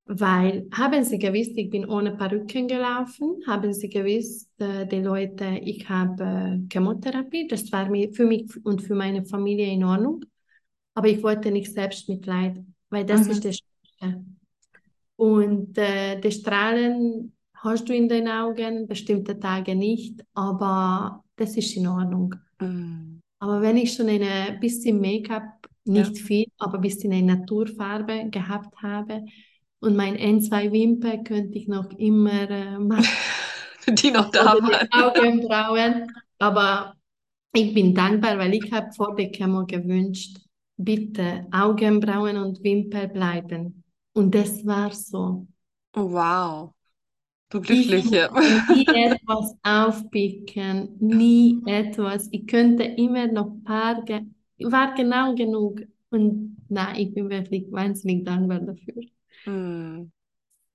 [0.05, 5.59] weil haben Sie gewusst, ich bin ohne Perücken gelaufen, haben Sie gewusst, äh, die Leute,
[5.63, 10.25] ich habe äh, Chemotherapie, das war mir, für mich und für meine Familie in Ordnung,
[10.95, 13.31] aber ich wollte nicht Selbstmitleid, weil das Mhm.
[13.31, 14.25] ist das Schlimmste.
[15.17, 21.77] Und äh, die Strahlen hast du in den Augen, bestimmte Tage nicht, aber das ist
[21.77, 22.35] in Ordnung.
[22.59, 23.20] Mhm.
[23.41, 26.03] Aber wenn ich schon eine bisschen Make-up, Ja.
[26.03, 29.25] nicht viel, aber ein bisschen eine Naturfarbe gehabt habe
[29.81, 33.05] und mein N2 Wimper könnte ich noch immer äh, machen
[33.87, 34.71] Die noch da waren.
[34.71, 36.95] die Augenbrauen, aber
[37.53, 40.37] ich bin dankbar, weil ich habe vor der Chemo gewünscht,
[40.77, 43.83] bitte Augenbrauen und Wimper bleiben.
[44.13, 45.47] Und das war so.
[45.95, 46.73] Wow.
[47.51, 48.29] Du Ich Glückliche.
[48.31, 52.29] musste nie etwas aufpicken, nie etwas.
[52.31, 54.03] Ich könnte immer noch ein paar,
[54.59, 55.81] war genau genug.
[56.09, 59.03] Und na, ich bin wirklich wahnsinnig dankbar dafür.
[59.45, 60.11] Mhm.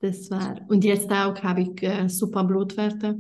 [0.01, 0.61] Das war.
[0.69, 3.19] Und jetzt auch habe ich äh, super Blutwerte.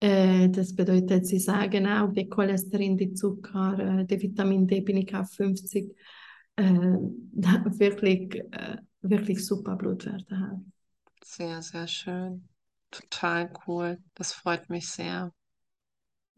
[0.00, 4.96] Äh, das bedeutet, sie sagen auch, der Cholesterin, die Zucker, äh, der Vitamin D bin
[4.96, 5.94] ich auf 50.
[6.56, 6.64] Äh,
[7.34, 10.64] wirklich, äh, wirklich super Blutwerte habe.
[11.24, 12.48] Sehr, sehr schön.
[12.92, 13.98] Total cool.
[14.14, 15.32] Das freut mich sehr.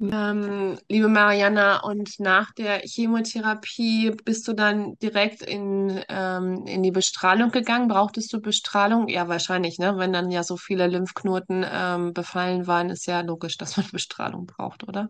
[0.00, 6.90] Ähm, liebe Mariana, und nach der Chemotherapie bist du dann direkt in, ähm, in die
[6.90, 7.88] Bestrahlung gegangen?
[7.88, 9.08] Brauchtest du Bestrahlung?
[9.08, 9.96] Ja, wahrscheinlich, ne?
[9.96, 14.46] Wenn dann ja so viele Lymphknoten ähm, befallen waren, ist ja logisch, dass man Bestrahlung
[14.46, 15.08] braucht, oder?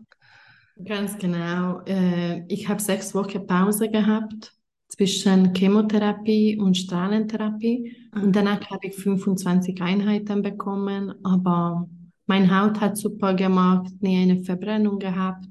[0.83, 1.81] Ganz genau.
[1.85, 4.54] Äh, ich habe sechs Wochen Pause gehabt
[4.95, 7.95] zwischen Chemotherapie und Strahlentherapie.
[8.15, 8.31] Und Mhm.
[8.33, 11.13] danach habe ich 25 Einheiten bekommen.
[11.23, 11.87] Aber
[12.27, 15.45] meine Haut hat super gemacht, nie eine Verbrennung gehabt.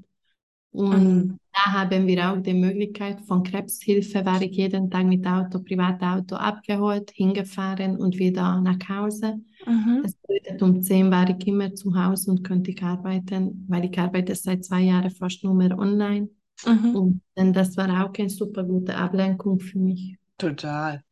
[0.71, 1.37] Und Mhm.
[1.53, 6.35] da haben wir auch die Möglichkeit von Krebshilfe, war ich jeden Tag mit Auto, Privatauto
[6.35, 9.41] abgeholt, hingefahren und wieder nach Hause.
[9.65, 10.03] Mhm.
[10.03, 13.97] Das bedeutet, um 10 war ich immer zu Hause und könnte ich arbeiten, weil ich
[13.99, 16.29] arbeite seit zwei Jahren fast nur mehr online.
[16.63, 17.21] Mhm.
[17.35, 20.17] Dann, das war auch eine super gute Ablenkung für mich.
[20.37, 21.03] Total.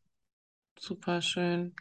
[0.78, 1.72] Super schön.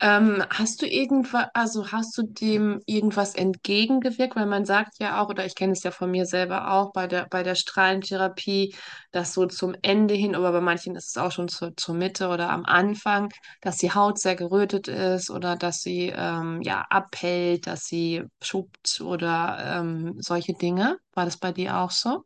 [0.00, 4.36] Ähm, hast du irgendwas, also hast du dem irgendwas entgegengewirkt?
[4.36, 7.06] Weil man sagt ja auch, oder ich kenne es ja von mir selber auch, bei
[7.08, 8.74] der, bei der Strahlentherapie,
[9.12, 12.28] dass so zum Ende hin, aber bei manchen ist es auch schon zur, zur Mitte
[12.28, 17.66] oder am Anfang, dass die Haut sehr gerötet ist oder dass sie ähm, ja abhält,
[17.66, 20.98] dass sie schuppt oder ähm, solche Dinge.
[21.14, 22.24] War das bei dir auch so?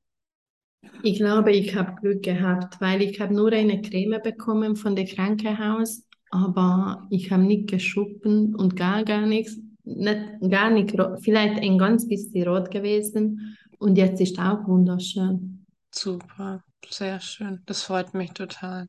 [1.02, 5.06] Ich glaube, ich habe Glück gehabt, weil ich habe nur eine Creme bekommen von der
[5.06, 11.78] Krankenhaus, aber ich habe nicht geschuppen und gar, gar nichts, nicht, gar nicht, vielleicht ein
[11.78, 15.66] ganz bisschen rot gewesen und jetzt ist auch wunderschön.
[15.94, 17.62] Super, sehr schön.
[17.66, 18.88] Das freut mich total.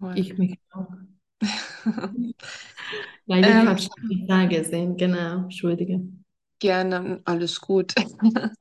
[0.00, 0.14] Cool.
[0.14, 0.88] Ich mich auch.
[3.26, 6.00] Weil ich Ähm, habe schon da gesehen, genau, Entschuldige.
[6.58, 7.94] Gerne, alles gut.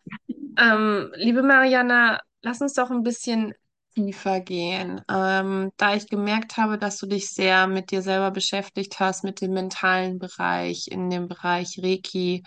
[0.58, 3.54] Ähm, liebe Mariana, lass uns doch ein bisschen
[3.96, 5.02] tiefer gehen.
[5.10, 9.42] Ähm, da ich gemerkt habe, dass du dich sehr mit dir selber beschäftigt hast, mit
[9.42, 12.44] dem mentalen Bereich, in dem Bereich Reiki,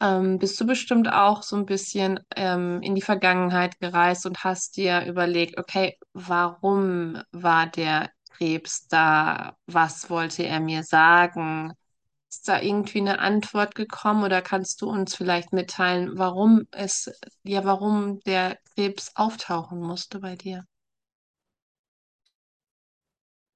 [0.00, 4.76] ähm, bist du bestimmt auch so ein bisschen ähm, in die Vergangenheit gereist und hast
[4.76, 9.56] dir überlegt, okay, warum war der Krebs da?
[9.66, 11.72] Was wollte er mir sagen?
[12.30, 17.10] Ist da irgendwie eine Antwort gekommen oder kannst du uns vielleicht mitteilen, warum es,
[17.42, 20.64] ja, warum der Krebs auftauchen musste bei dir?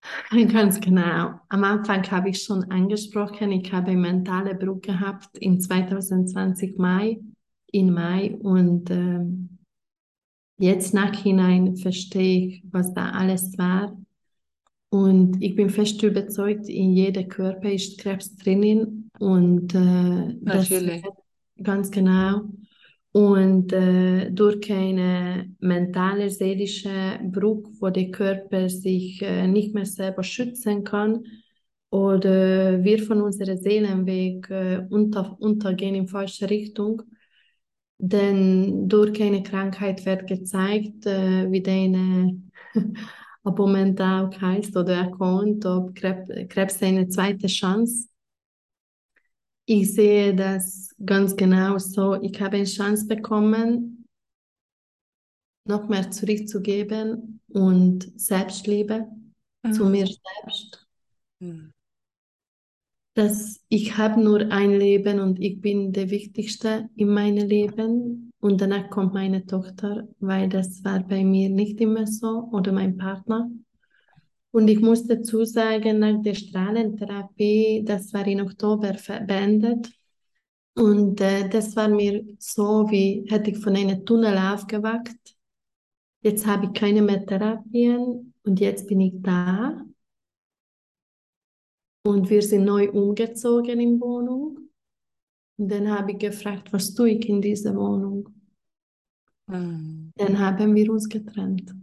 [0.53, 1.41] Ganz genau.
[1.49, 7.21] Am Anfang habe ich schon angesprochen, ich habe mentale Bruch gehabt in 2020 Mai,
[7.71, 9.59] in Mai und ähm,
[10.59, 13.97] jetzt nachhinein verstehe ich, was da alles war.
[14.95, 21.03] Und ich bin fest überzeugt, in jedem Körper ist Krebs drinnen und äh, Natürlich.
[21.61, 22.43] ganz genau.
[23.11, 30.23] Und äh, durch einen mentalen, seelischen Bruch, wo der Körper sich äh, nicht mehr selber
[30.23, 31.25] schützen kann
[31.91, 37.03] oder wir von unserem Seelenweg äh, unter, untergehen in falsche Richtung,
[37.99, 42.41] denn durch eine Krankheit wird gezeigt, äh, wie deine
[43.45, 48.09] ob momentan auch heißt oder erkannt, ob Krebs, eine zweite Chance
[49.67, 52.21] ich sehe das ganz genau so.
[52.23, 54.05] Ich habe eine Chance bekommen,
[55.67, 59.09] noch mehr zurückzugeben und Selbstliebe
[59.71, 59.91] zu Mhm.
[59.91, 60.87] mir selbst.
[61.41, 61.73] Mhm.
[63.15, 68.61] Dass ich habe nur ein Leben und ich bin der Wichtigste in meinem Leben und
[68.61, 73.51] danach kommt meine Tochter, weil das war bei mir nicht immer so oder mein Partner.
[74.51, 78.95] Und ich muss dazu sagen, nach der Strahlentherapie, das war in Oktober
[79.27, 79.91] beendet.
[80.75, 85.17] Und äh, das war mir so, wie hätte ich von einem Tunnel aufgewacht.
[86.21, 89.87] Jetzt habe ich keine mehr Therapien und jetzt bin ich da.
[92.03, 94.69] Und wir sind neu umgezogen in Wohnung.
[95.57, 98.34] Und dann habe ich gefragt, was tue ich in dieser Wohnung?
[99.47, 100.13] Mhm.
[100.17, 101.75] Dann haben wir uns getrennt.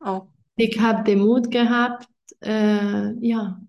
[0.00, 0.22] Oh.
[0.56, 2.08] Ich habe den Mut gehabt,
[2.40, 3.60] äh, ja,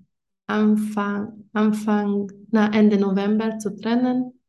[0.45, 4.39] Anfang, Anfang, na, Ende November zu trennen,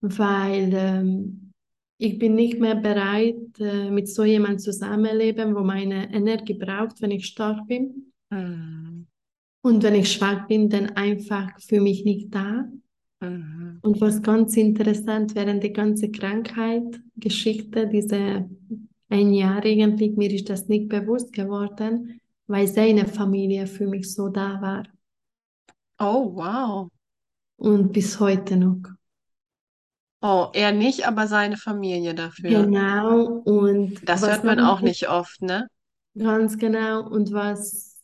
[0.00, 1.52] weil ähm,
[1.98, 7.10] ich bin nicht mehr bereit, äh, mit so jemandem zusammenleben, wo meine Energie braucht, wenn
[7.10, 8.12] ich stark bin.
[8.30, 9.06] Mhm.
[9.62, 12.68] Und wenn ich schwach bin, dann einfach für mich nicht da.
[13.20, 13.78] Mhm.
[13.82, 18.48] Und was ganz interessant während die ganze Krankheit, Geschichte, diese
[19.08, 24.28] ein Jahr eigentlich, mir ist das nicht bewusst geworden, weil seine Familie für mich so
[24.28, 24.84] da war.
[25.98, 26.90] Oh, wow.
[27.56, 28.82] Und bis heute noch.
[30.20, 32.64] Oh, er nicht, aber seine Familie dafür.
[32.64, 33.42] Genau.
[33.44, 35.68] Und Das hört man auch nicht oft, ne?
[36.16, 37.08] ganz genau.
[37.08, 37.96] Und was,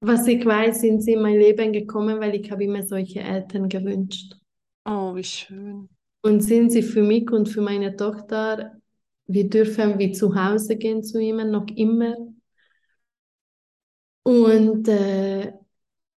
[0.00, 3.68] was ich weiß, sind sie in mein Leben gekommen, weil ich habe immer solche Eltern
[3.68, 4.34] gewünscht.
[4.84, 5.88] Oh, wie schön.
[6.22, 8.72] Und sind sie für mich und für meine Tochter,
[9.26, 12.16] wir dürfen wie zu Hause gehen zu ihm, noch immer.
[14.22, 15.52] Und äh,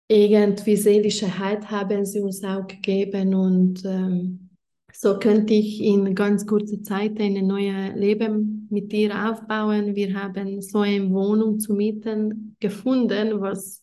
[0.08, 4.50] irgendwie seelische Halt haben sie uns auch gegeben und ähm,
[4.92, 9.94] so könnte ich in ganz kurzer Zeit ein neues Leben mit ihr aufbauen.
[9.96, 13.82] Wir haben so eine Wohnung zu mieten gefunden, was,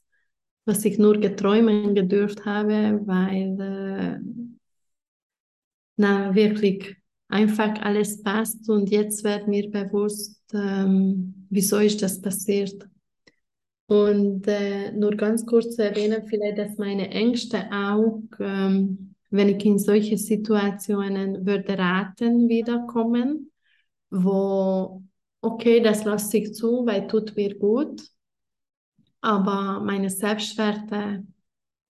[0.65, 4.40] was ich nur geträumen gedurft habe, weil äh,
[6.01, 6.97] na, wirklich.
[7.29, 12.87] Einfach alles passt und jetzt wird mir bewusst, ähm, wieso ist das passiert.
[13.87, 19.63] Und äh, nur ganz kurz zu erwähnen, vielleicht, dass meine Ängste auch, ähm, wenn ich
[19.63, 23.51] in solche Situationen würde raten, wiederkommen,
[24.09, 25.03] wo,
[25.41, 28.01] okay, das lasse ich zu, weil tut mir gut,
[29.21, 31.23] aber meine Selbstwerte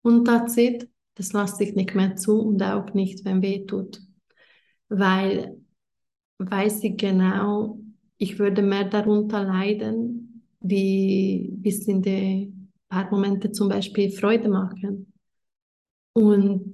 [0.02, 0.88] unterzieht,
[1.18, 4.00] das lasse ich nicht mehr zu und auch nicht, wenn weh tut.
[4.88, 5.60] Weil
[6.38, 7.80] weiß ich genau,
[8.16, 15.12] ich würde mehr darunter leiden, wie bis in den paar Momente zum Beispiel Freude machen.
[16.12, 16.72] Und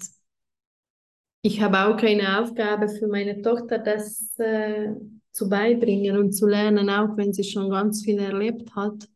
[1.42, 4.94] ich habe auch eine Aufgabe für meine Tochter, das äh,
[5.32, 9.08] zu beibringen und zu lernen, auch wenn sie schon ganz viel erlebt hat,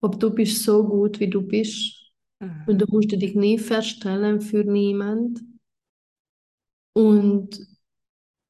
[0.00, 1.97] ob du bist so gut, wie du bist.
[2.40, 2.64] Mhm.
[2.66, 5.40] Und du musst dich nie verstellen für niemand.
[6.92, 7.60] Und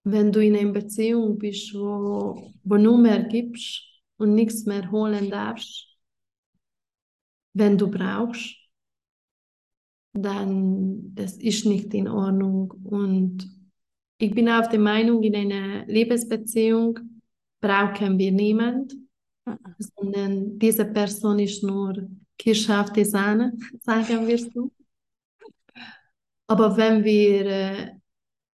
[0.04, 3.82] wenn du in einer Beziehung bist, wo, wo nur mehr gibst
[4.16, 5.86] und nichts mehr holen darfst,
[7.54, 8.56] wenn du brauchst,
[10.12, 12.70] dann das ist nicht in Ordnung.
[12.84, 13.48] Und
[14.18, 16.98] ich bin auf der Meinung, in einer Liebesbeziehung
[17.60, 18.94] brauchen wir niemand,
[19.78, 22.08] sondern diese Person ist nur
[22.40, 24.70] Die Sahne, sagen wir so.
[26.46, 27.90] Aber wenn wir äh,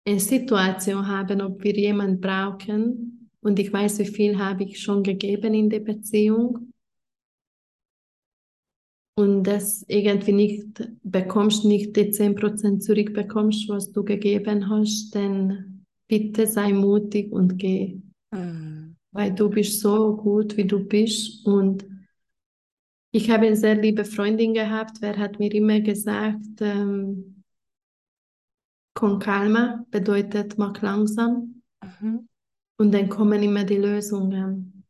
[0.06, 5.02] eine Situation haben, ob wir jemanden brauchen, und ich weiß, wie viel habe ich schon
[5.02, 6.72] gegeben in der Beziehung,
[9.20, 16.48] und das irgendwie nicht bekommst, nicht die 10% zurückbekommst, was du gegeben hast, dann bitte
[16.48, 17.98] sei mutig und geh.
[18.32, 18.96] Mhm.
[19.12, 21.86] Weil du bist so gut, wie du bist und
[23.12, 27.44] Ich habe eine sehr liebe Freundin gehabt, wer hat mir immer gesagt, ähm,
[28.94, 32.28] con calma bedeutet mach langsam Mhm.
[32.78, 34.84] und dann kommen immer die Lösungen.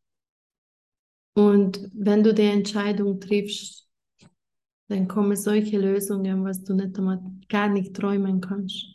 [1.33, 3.87] Und wenn du die Entscheidung triffst,
[4.89, 8.87] dann kommen solche Lösungen, was du nicht einmal gar nicht träumen kannst.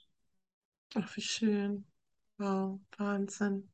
[0.94, 1.86] Ach, wie schön.
[2.38, 3.70] Wow, Wahnsinn.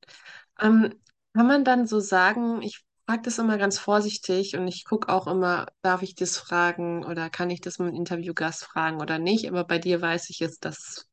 [0.60, 0.94] Ähm,
[1.34, 5.26] kann man dann so sagen, ich frage das immer ganz vorsichtig und ich gucke auch
[5.26, 9.48] immer, darf ich das fragen oder kann ich das mit einem Interviewgast fragen oder nicht,
[9.48, 11.08] aber bei dir weiß ich jetzt, das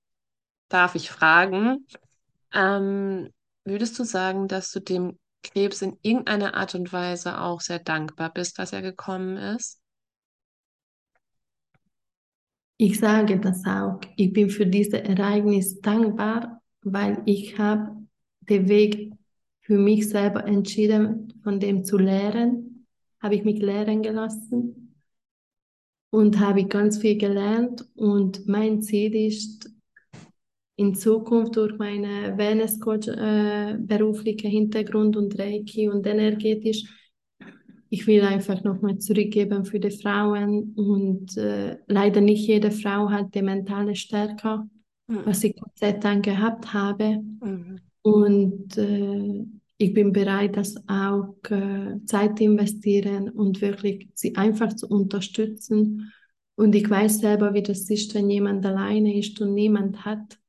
[0.69, 1.87] darf ich fragen.
[2.53, 3.33] Ähm,
[3.65, 8.31] würdest du sagen, dass du dem Krebs in irgendeiner Art und Weise auch sehr dankbar
[8.31, 9.81] bist, dass er gekommen ist?
[12.77, 13.99] Ich sage das auch.
[14.17, 18.05] Ich bin für dieses Ereignis dankbar, weil ich habe
[18.41, 19.16] den Weg
[19.67, 22.87] für mich selber entschieden, von dem zu lernen.
[23.21, 24.95] Habe ich mich lehren gelassen
[26.09, 27.85] und habe ganz viel gelernt.
[27.95, 29.69] Und mein Ziel ist,
[30.77, 36.85] in Zukunft durch meinen Wellness-Coach äh, beruflichen Hintergrund und Reiki und energetisch,
[37.89, 43.35] ich will einfach nochmal zurückgeben für die Frauen und äh, leider nicht jede Frau hat
[43.35, 44.69] die mentale Stärke,
[45.09, 45.21] Mhm.
[45.25, 47.21] was ich Gott sei Dank gehabt habe.
[47.41, 47.79] Mhm.
[48.01, 49.45] Und äh,
[49.77, 56.11] ich bin bereit, das auch äh, Zeit investieren und wirklich sie einfach zu unterstützen.
[56.55, 60.39] Und ich weiß selber, wie das ist, wenn jemand alleine ist und niemand hat.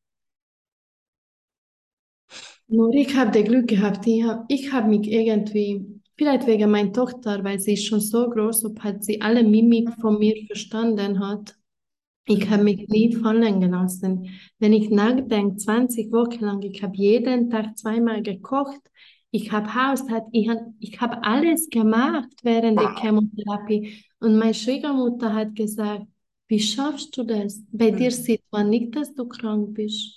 [2.68, 6.93] Nur ich habe das Glück gehabt, ich habe ich hab mich irgendwie, vielleicht wegen meiner
[6.93, 11.18] Tochter, weil sie ist schon so groß, ob hat sie alle Mimik von mir verstanden
[11.20, 11.55] hat.
[12.26, 14.29] Ich habe mich nie fallen gelassen.
[14.59, 18.81] Wenn ich nachdenke, 20 Wochen lang, ich habe jeden Tag zweimal gekocht,
[19.31, 22.99] ich habe Haushalt, ich habe ich hab alles gemacht während der Wow.
[23.01, 24.05] Chemotherapie.
[24.20, 26.07] Und meine Schwiegermutter hat gesagt,
[26.49, 27.62] wie schaffst du das?
[27.72, 28.12] Bei dir Mhm.
[28.12, 30.16] sieht man nicht, dass du krank bist.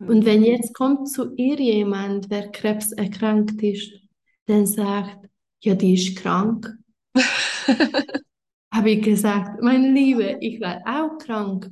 [0.00, 0.08] Mhm.
[0.08, 3.92] Und wenn jetzt kommt zu ihr jemand, der Krebs erkrankt ist,
[4.46, 5.28] dann sagt,
[5.62, 6.76] ja, die ist krank,
[8.72, 11.70] habe ich gesagt, meine Liebe, ich war auch krank,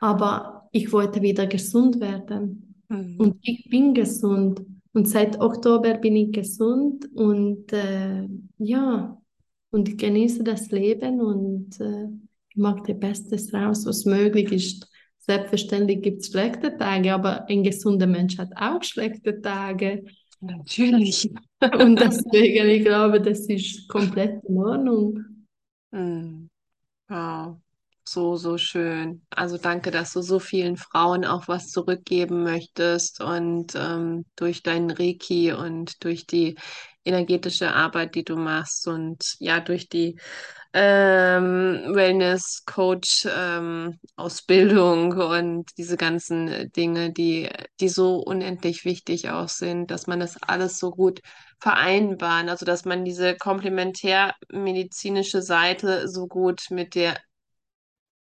[0.00, 2.82] aber ich wollte wieder gesund werden.
[2.88, 3.16] Mhm.
[3.18, 4.60] Und ich bin gesund.
[4.96, 8.26] Und seit Oktober bin ich gesund und äh,
[8.56, 9.20] ja,
[9.68, 12.06] und ich genieße das Leben und äh,
[12.48, 14.90] ich mache das Beste raus, was möglich ist.
[15.18, 20.02] Selbstverständlich gibt es schlechte Tage, aber ein gesunder Mensch hat auch schlechte Tage.
[20.40, 21.30] Natürlich.
[21.78, 25.20] Und deswegen, ich glaube, das ist komplett in Ordnung.
[25.90, 26.48] Mhm.
[27.08, 27.60] Wow.
[28.08, 29.22] So, so schön.
[29.30, 34.90] Also danke, dass du so vielen Frauen auch was zurückgeben möchtest und ähm, durch deinen
[34.92, 36.56] Reiki und durch die
[37.04, 40.18] energetische Arbeit, die du machst und ja, durch die
[40.72, 47.48] ähm, Wellness-Coach ähm, und diese ganzen Dinge, die,
[47.80, 51.20] die so unendlich wichtig auch sind, dass man das alles so gut
[51.60, 57.16] vereinbaren, also dass man diese komplementärmedizinische Seite so gut mit der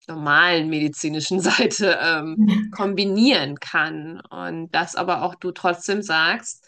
[0.09, 4.21] normalen medizinischen Seite ähm, kombinieren kann.
[4.29, 6.67] Und das aber auch du trotzdem sagst,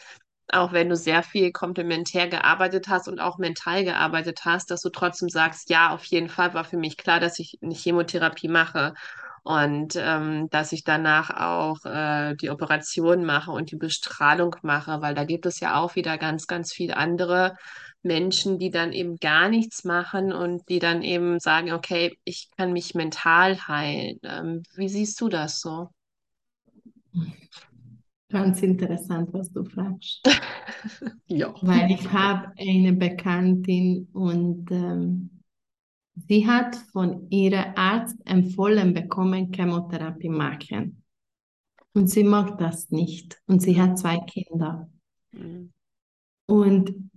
[0.54, 4.90] auch wenn du sehr viel komplementär gearbeitet hast und auch mental gearbeitet hast, dass du
[4.90, 8.94] trotzdem sagst, ja, auf jeden Fall war für mich klar, dass ich eine Chemotherapie mache
[9.44, 15.16] und ähm, dass ich danach auch äh, die Operation mache und die Bestrahlung mache, weil
[15.16, 17.56] da gibt es ja auch wieder ganz, ganz viele andere
[18.04, 22.74] Menschen, die dann eben gar nichts machen und die dann eben sagen, okay, ich kann
[22.74, 24.20] mich mental heilen.
[24.24, 25.90] Ähm, wie siehst du das so?
[28.30, 30.22] Ganz interessant, was du fragst.
[31.28, 31.54] Ja.
[31.62, 35.41] Weil ich habe eine Bekanntin und ähm,
[36.16, 41.04] sie hat von ihrem Arzt empfohlen bekommen, Chemotherapie machen.
[41.94, 43.42] Und sie mag das nicht.
[43.48, 44.90] Und sie hat zwei Kinder.
[45.32, 45.72] Mhm.
[46.46, 47.12] Und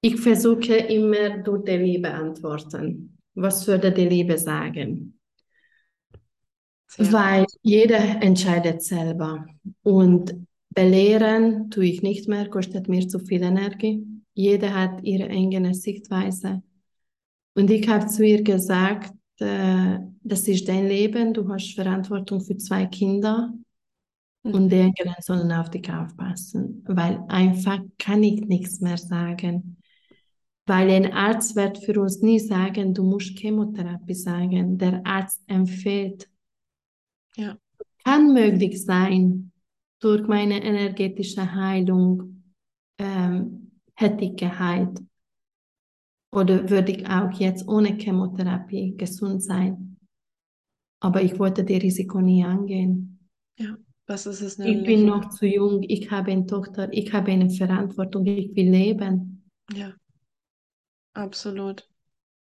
[0.00, 3.18] ich versuche immer durch die Liebe antworten.
[3.34, 5.18] Was würde die Liebe sagen?
[6.86, 9.46] Sehr Weil jeder entscheidet selber.
[9.82, 14.04] Und belehren tue ich nicht mehr, kostet mir zu viel Energie.
[14.34, 16.62] Jeder hat ihre eigene Sichtweise.
[17.56, 22.58] Und ich habe zu ihr gesagt, äh, das ist dein Leben, du hast Verantwortung für
[22.58, 23.52] zwei Kinder
[24.42, 29.78] und die Eltern sollen auf dich aufpassen, weil einfach kann ich nichts mehr sagen.
[30.66, 34.78] Weil ein Arzt wird für uns nie sagen, du musst Chemotherapie sagen.
[34.78, 36.28] Der Arzt empfiehlt.
[37.36, 37.56] Ja.
[38.04, 39.52] Kann möglich sein,
[40.00, 42.42] durch meine energetische Heilung
[42.98, 45.00] ähm, hätte ich geheilt.
[46.36, 49.96] Oder würde ich auch jetzt ohne Chemotherapie gesund sein.
[51.00, 53.18] Aber ich wollte das Risiko nie angehen.
[53.58, 53.76] Ja,
[54.06, 54.86] was ist es Ich nämlich?
[54.86, 59.44] bin noch zu jung, ich habe eine Tochter, ich habe eine Verantwortung, ich will leben.
[59.74, 59.94] Ja,
[61.14, 61.88] absolut.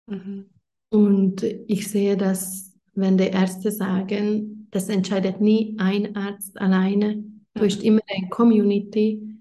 [0.08, 0.50] Mhm.
[0.90, 7.24] Und ich sehe, dass wenn die Ärzte sagen, das entscheidet nie ein Arzt alleine,
[7.54, 7.66] du Mhm.
[7.66, 9.35] hast immer eine Community.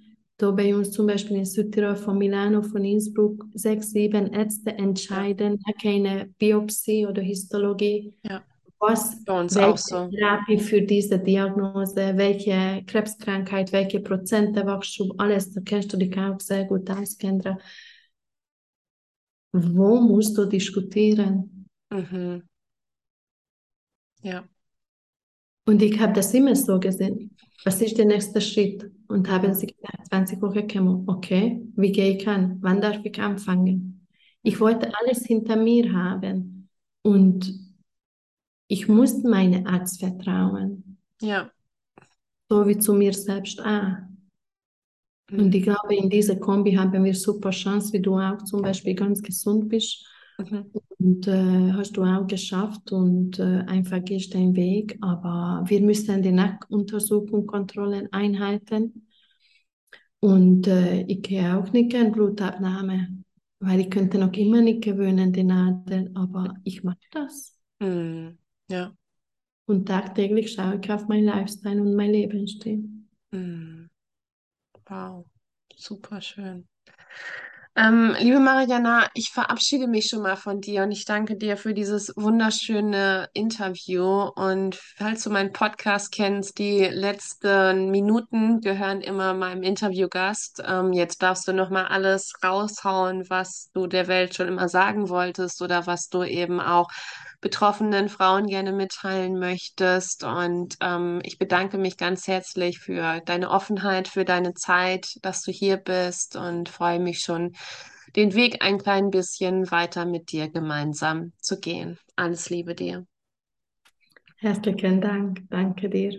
[0.44, 5.58] Da bei uns zum Beispiel in Südtirol, von Milano, von Innsbruck, sechs, sieben Ärzte entscheiden,
[5.80, 8.44] keine Biopsie oder Histologie, Ja,
[8.78, 10.10] was, bei uns auch welche so.
[10.10, 16.38] Therapie für diese Diagnose, welche Krebskrankheit, welche Prozente Wachstum, alles, da kennst du dich auch
[16.40, 17.56] sehr gut aus, Kendra.
[19.54, 21.66] Wo musst du diskutieren?
[21.90, 22.42] Mhm.
[24.22, 24.48] Ja,
[25.66, 27.36] Und ich habe das immer so gesehen.
[27.64, 28.90] Was ist der nächste Schritt?
[29.08, 31.04] Und haben sie gesagt, 20 Wochen Chemo.
[31.06, 32.58] Okay, wie gehe ich an?
[32.60, 34.06] Wann darf ich anfangen?
[34.42, 36.68] Ich wollte alles hinter mir haben.
[37.02, 37.52] Und
[38.66, 41.50] ich musste meinem Arzt vertrauen, ja.
[42.48, 43.96] so wie zu mir selbst auch.
[45.30, 48.94] Und ich glaube, in dieser Kombi haben wir super Chance, wie du auch zum Beispiel
[48.94, 50.06] ganz gesund bist.
[50.38, 50.70] Mhm.
[50.98, 54.98] Und äh, hast du auch geschafft und äh, einfach gehst deinen Weg.
[55.00, 59.06] Aber wir müssen die Nackenuntersuchung, Kontrollen einhalten.
[60.20, 63.08] Und äh, ich gehe auch nicht gern Blutabnahme,
[63.60, 67.58] weil ich könnte noch immer nicht gewöhnen, die Nadel, aber ich mache das.
[67.80, 68.38] Mhm.
[68.70, 68.94] Ja.
[69.66, 72.88] Und tagtäglich schaue ich auf mein Lifestyle und mein Lebensstil.
[73.32, 73.90] Mhm.
[74.86, 75.26] Wow,
[75.76, 76.68] super schön.
[77.76, 81.74] Ähm, liebe Mariana, ich verabschiede mich schon mal von dir und ich danke dir für
[81.74, 84.30] dieses wunderschöne Interview.
[84.36, 90.62] Und falls du meinen Podcast kennst, die letzten Minuten gehören immer meinem Interviewgast.
[90.64, 95.08] Ähm, jetzt darfst du noch mal alles raushauen, was du der Welt schon immer sagen
[95.08, 96.86] wolltest oder was du eben auch
[97.44, 100.24] betroffenen Frauen gerne mitteilen möchtest.
[100.24, 105.52] Und ähm, ich bedanke mich ganz herzlich für deine Offenheit, für deine Zeit, dass du
[105.52, 107.52] hier bist und freue mich schon,
[108.16, 111.98] den Weg ein klein bisschen weiter mit dir gemeinsam zu gehen.
[112.16, 113.06] Alles Liebe dir.
[114.38, 116.18] Herzlichen Dank, danke dir.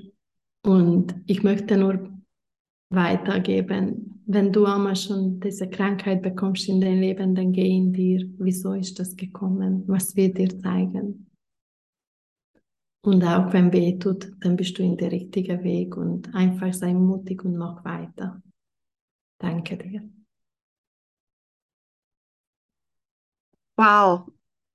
[0.64, 2.08] Und ich möchte nur
[2.90, 8.28] weitergeben, wenn du einmal schon diese Krankheit bekommst in dein Leben, dann geh in dir.
[8.38, 9.84] Wieso ist das gekommen?
[9.88, 11.28] Was wird dir zeigen?
[13.04, 16.94] Und auch wenn weh tut, dann bist du in der richtigen Weg und einfach sei
[16.94, 18.42] mutig und mach weiter.
[19.40, 20.10] Danke dir.
[23.78, 24.28] Wow,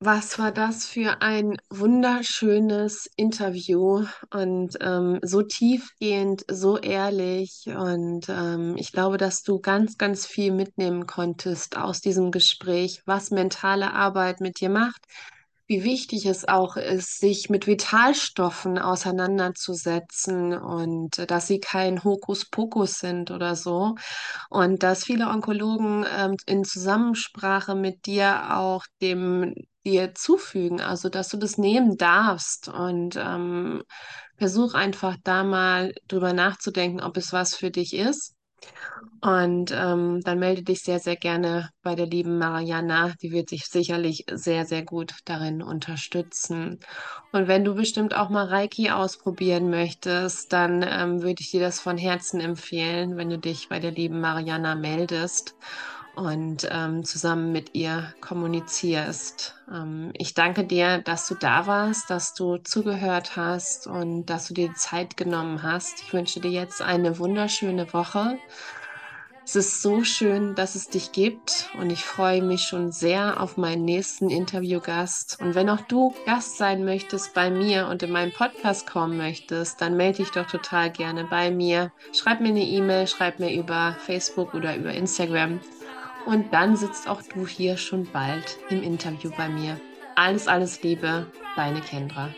[0.02, 7.64] was war das für ein wunderschönes Interview und ähm, so tiefgehend, so ehrlich.
[7.66, 13.30] Und ähm, ich glaube, dass du ganz, ganz viel mitnehmen konntest aus diesem Gespräch, was
[13.30, 15.04] mentale Arbeit mit dir macht,
[15.70, 22.98] wie wichtig es auch ist, sich mit Vitalstoffen auseinanderzusetzen und äh, dass sie kein Hokuspokus
[22.98, 23.94] sind oder so.
[24.48, 29.54] Und dass viele Onkologen ähm, in Zusammensprache mit dir auch dem
[29.84, 33.84] dir zufügen, also dass du das nehmen darfst und ähm,
[34.38, 38.34] versuch einfach da mal drüber nachzudenken, ob es was für dich ist.
[39.20, 43.12] Und ähm, dann melde dich sehr, sehr gerne bei der lieben Mariana.
[43.22, 46.78] Die wird sich sicherlich sehr, sehr gut darin unterstützen.
[47.32, 51.80] Und wenn du bestimmt auch mal Reiki ausprobieren möchtest, dann ähm, würde ich dir das
[51.80, 55.54] von Herzen empfehlen, wenn du dich bei der lieben Mariana meldest
[56.20, 59.54] und ähm, zusammen mit ihr kommunizierst.
[59.72, 64.54] Ähm, ich danke dir, dass du da warst, dass du zugehört hast und dass du
[64.54, 66.02] dir die Zeit genommen hast.
[66.02, 68.36] Ich wünsche dir jetzt eine wunderschöne Woche.
[69.42, 73.56] Es ist so schön, dass es dich gibt und ich freue mich schon sehr auf
[73.56, 75.38] meinen nächsten Interviewgast.
[75.40, 79.80] Und wenn auch du Gast sein möchtest bei mir und in meinen Podcast kommen möchtest,
[79.80, 81.90] dann melde dich doch total gerne bei mir.
[82.12, 85.60] Schreib mir eine E-Mail, schreib mir über Facebook oder über Instagram.
[86.26, 89.80] Und dann sitzt auch du hier schon bald im Interview bei mir.
[90.14, 92.28] Alles, alles Liebe, deine Kendra.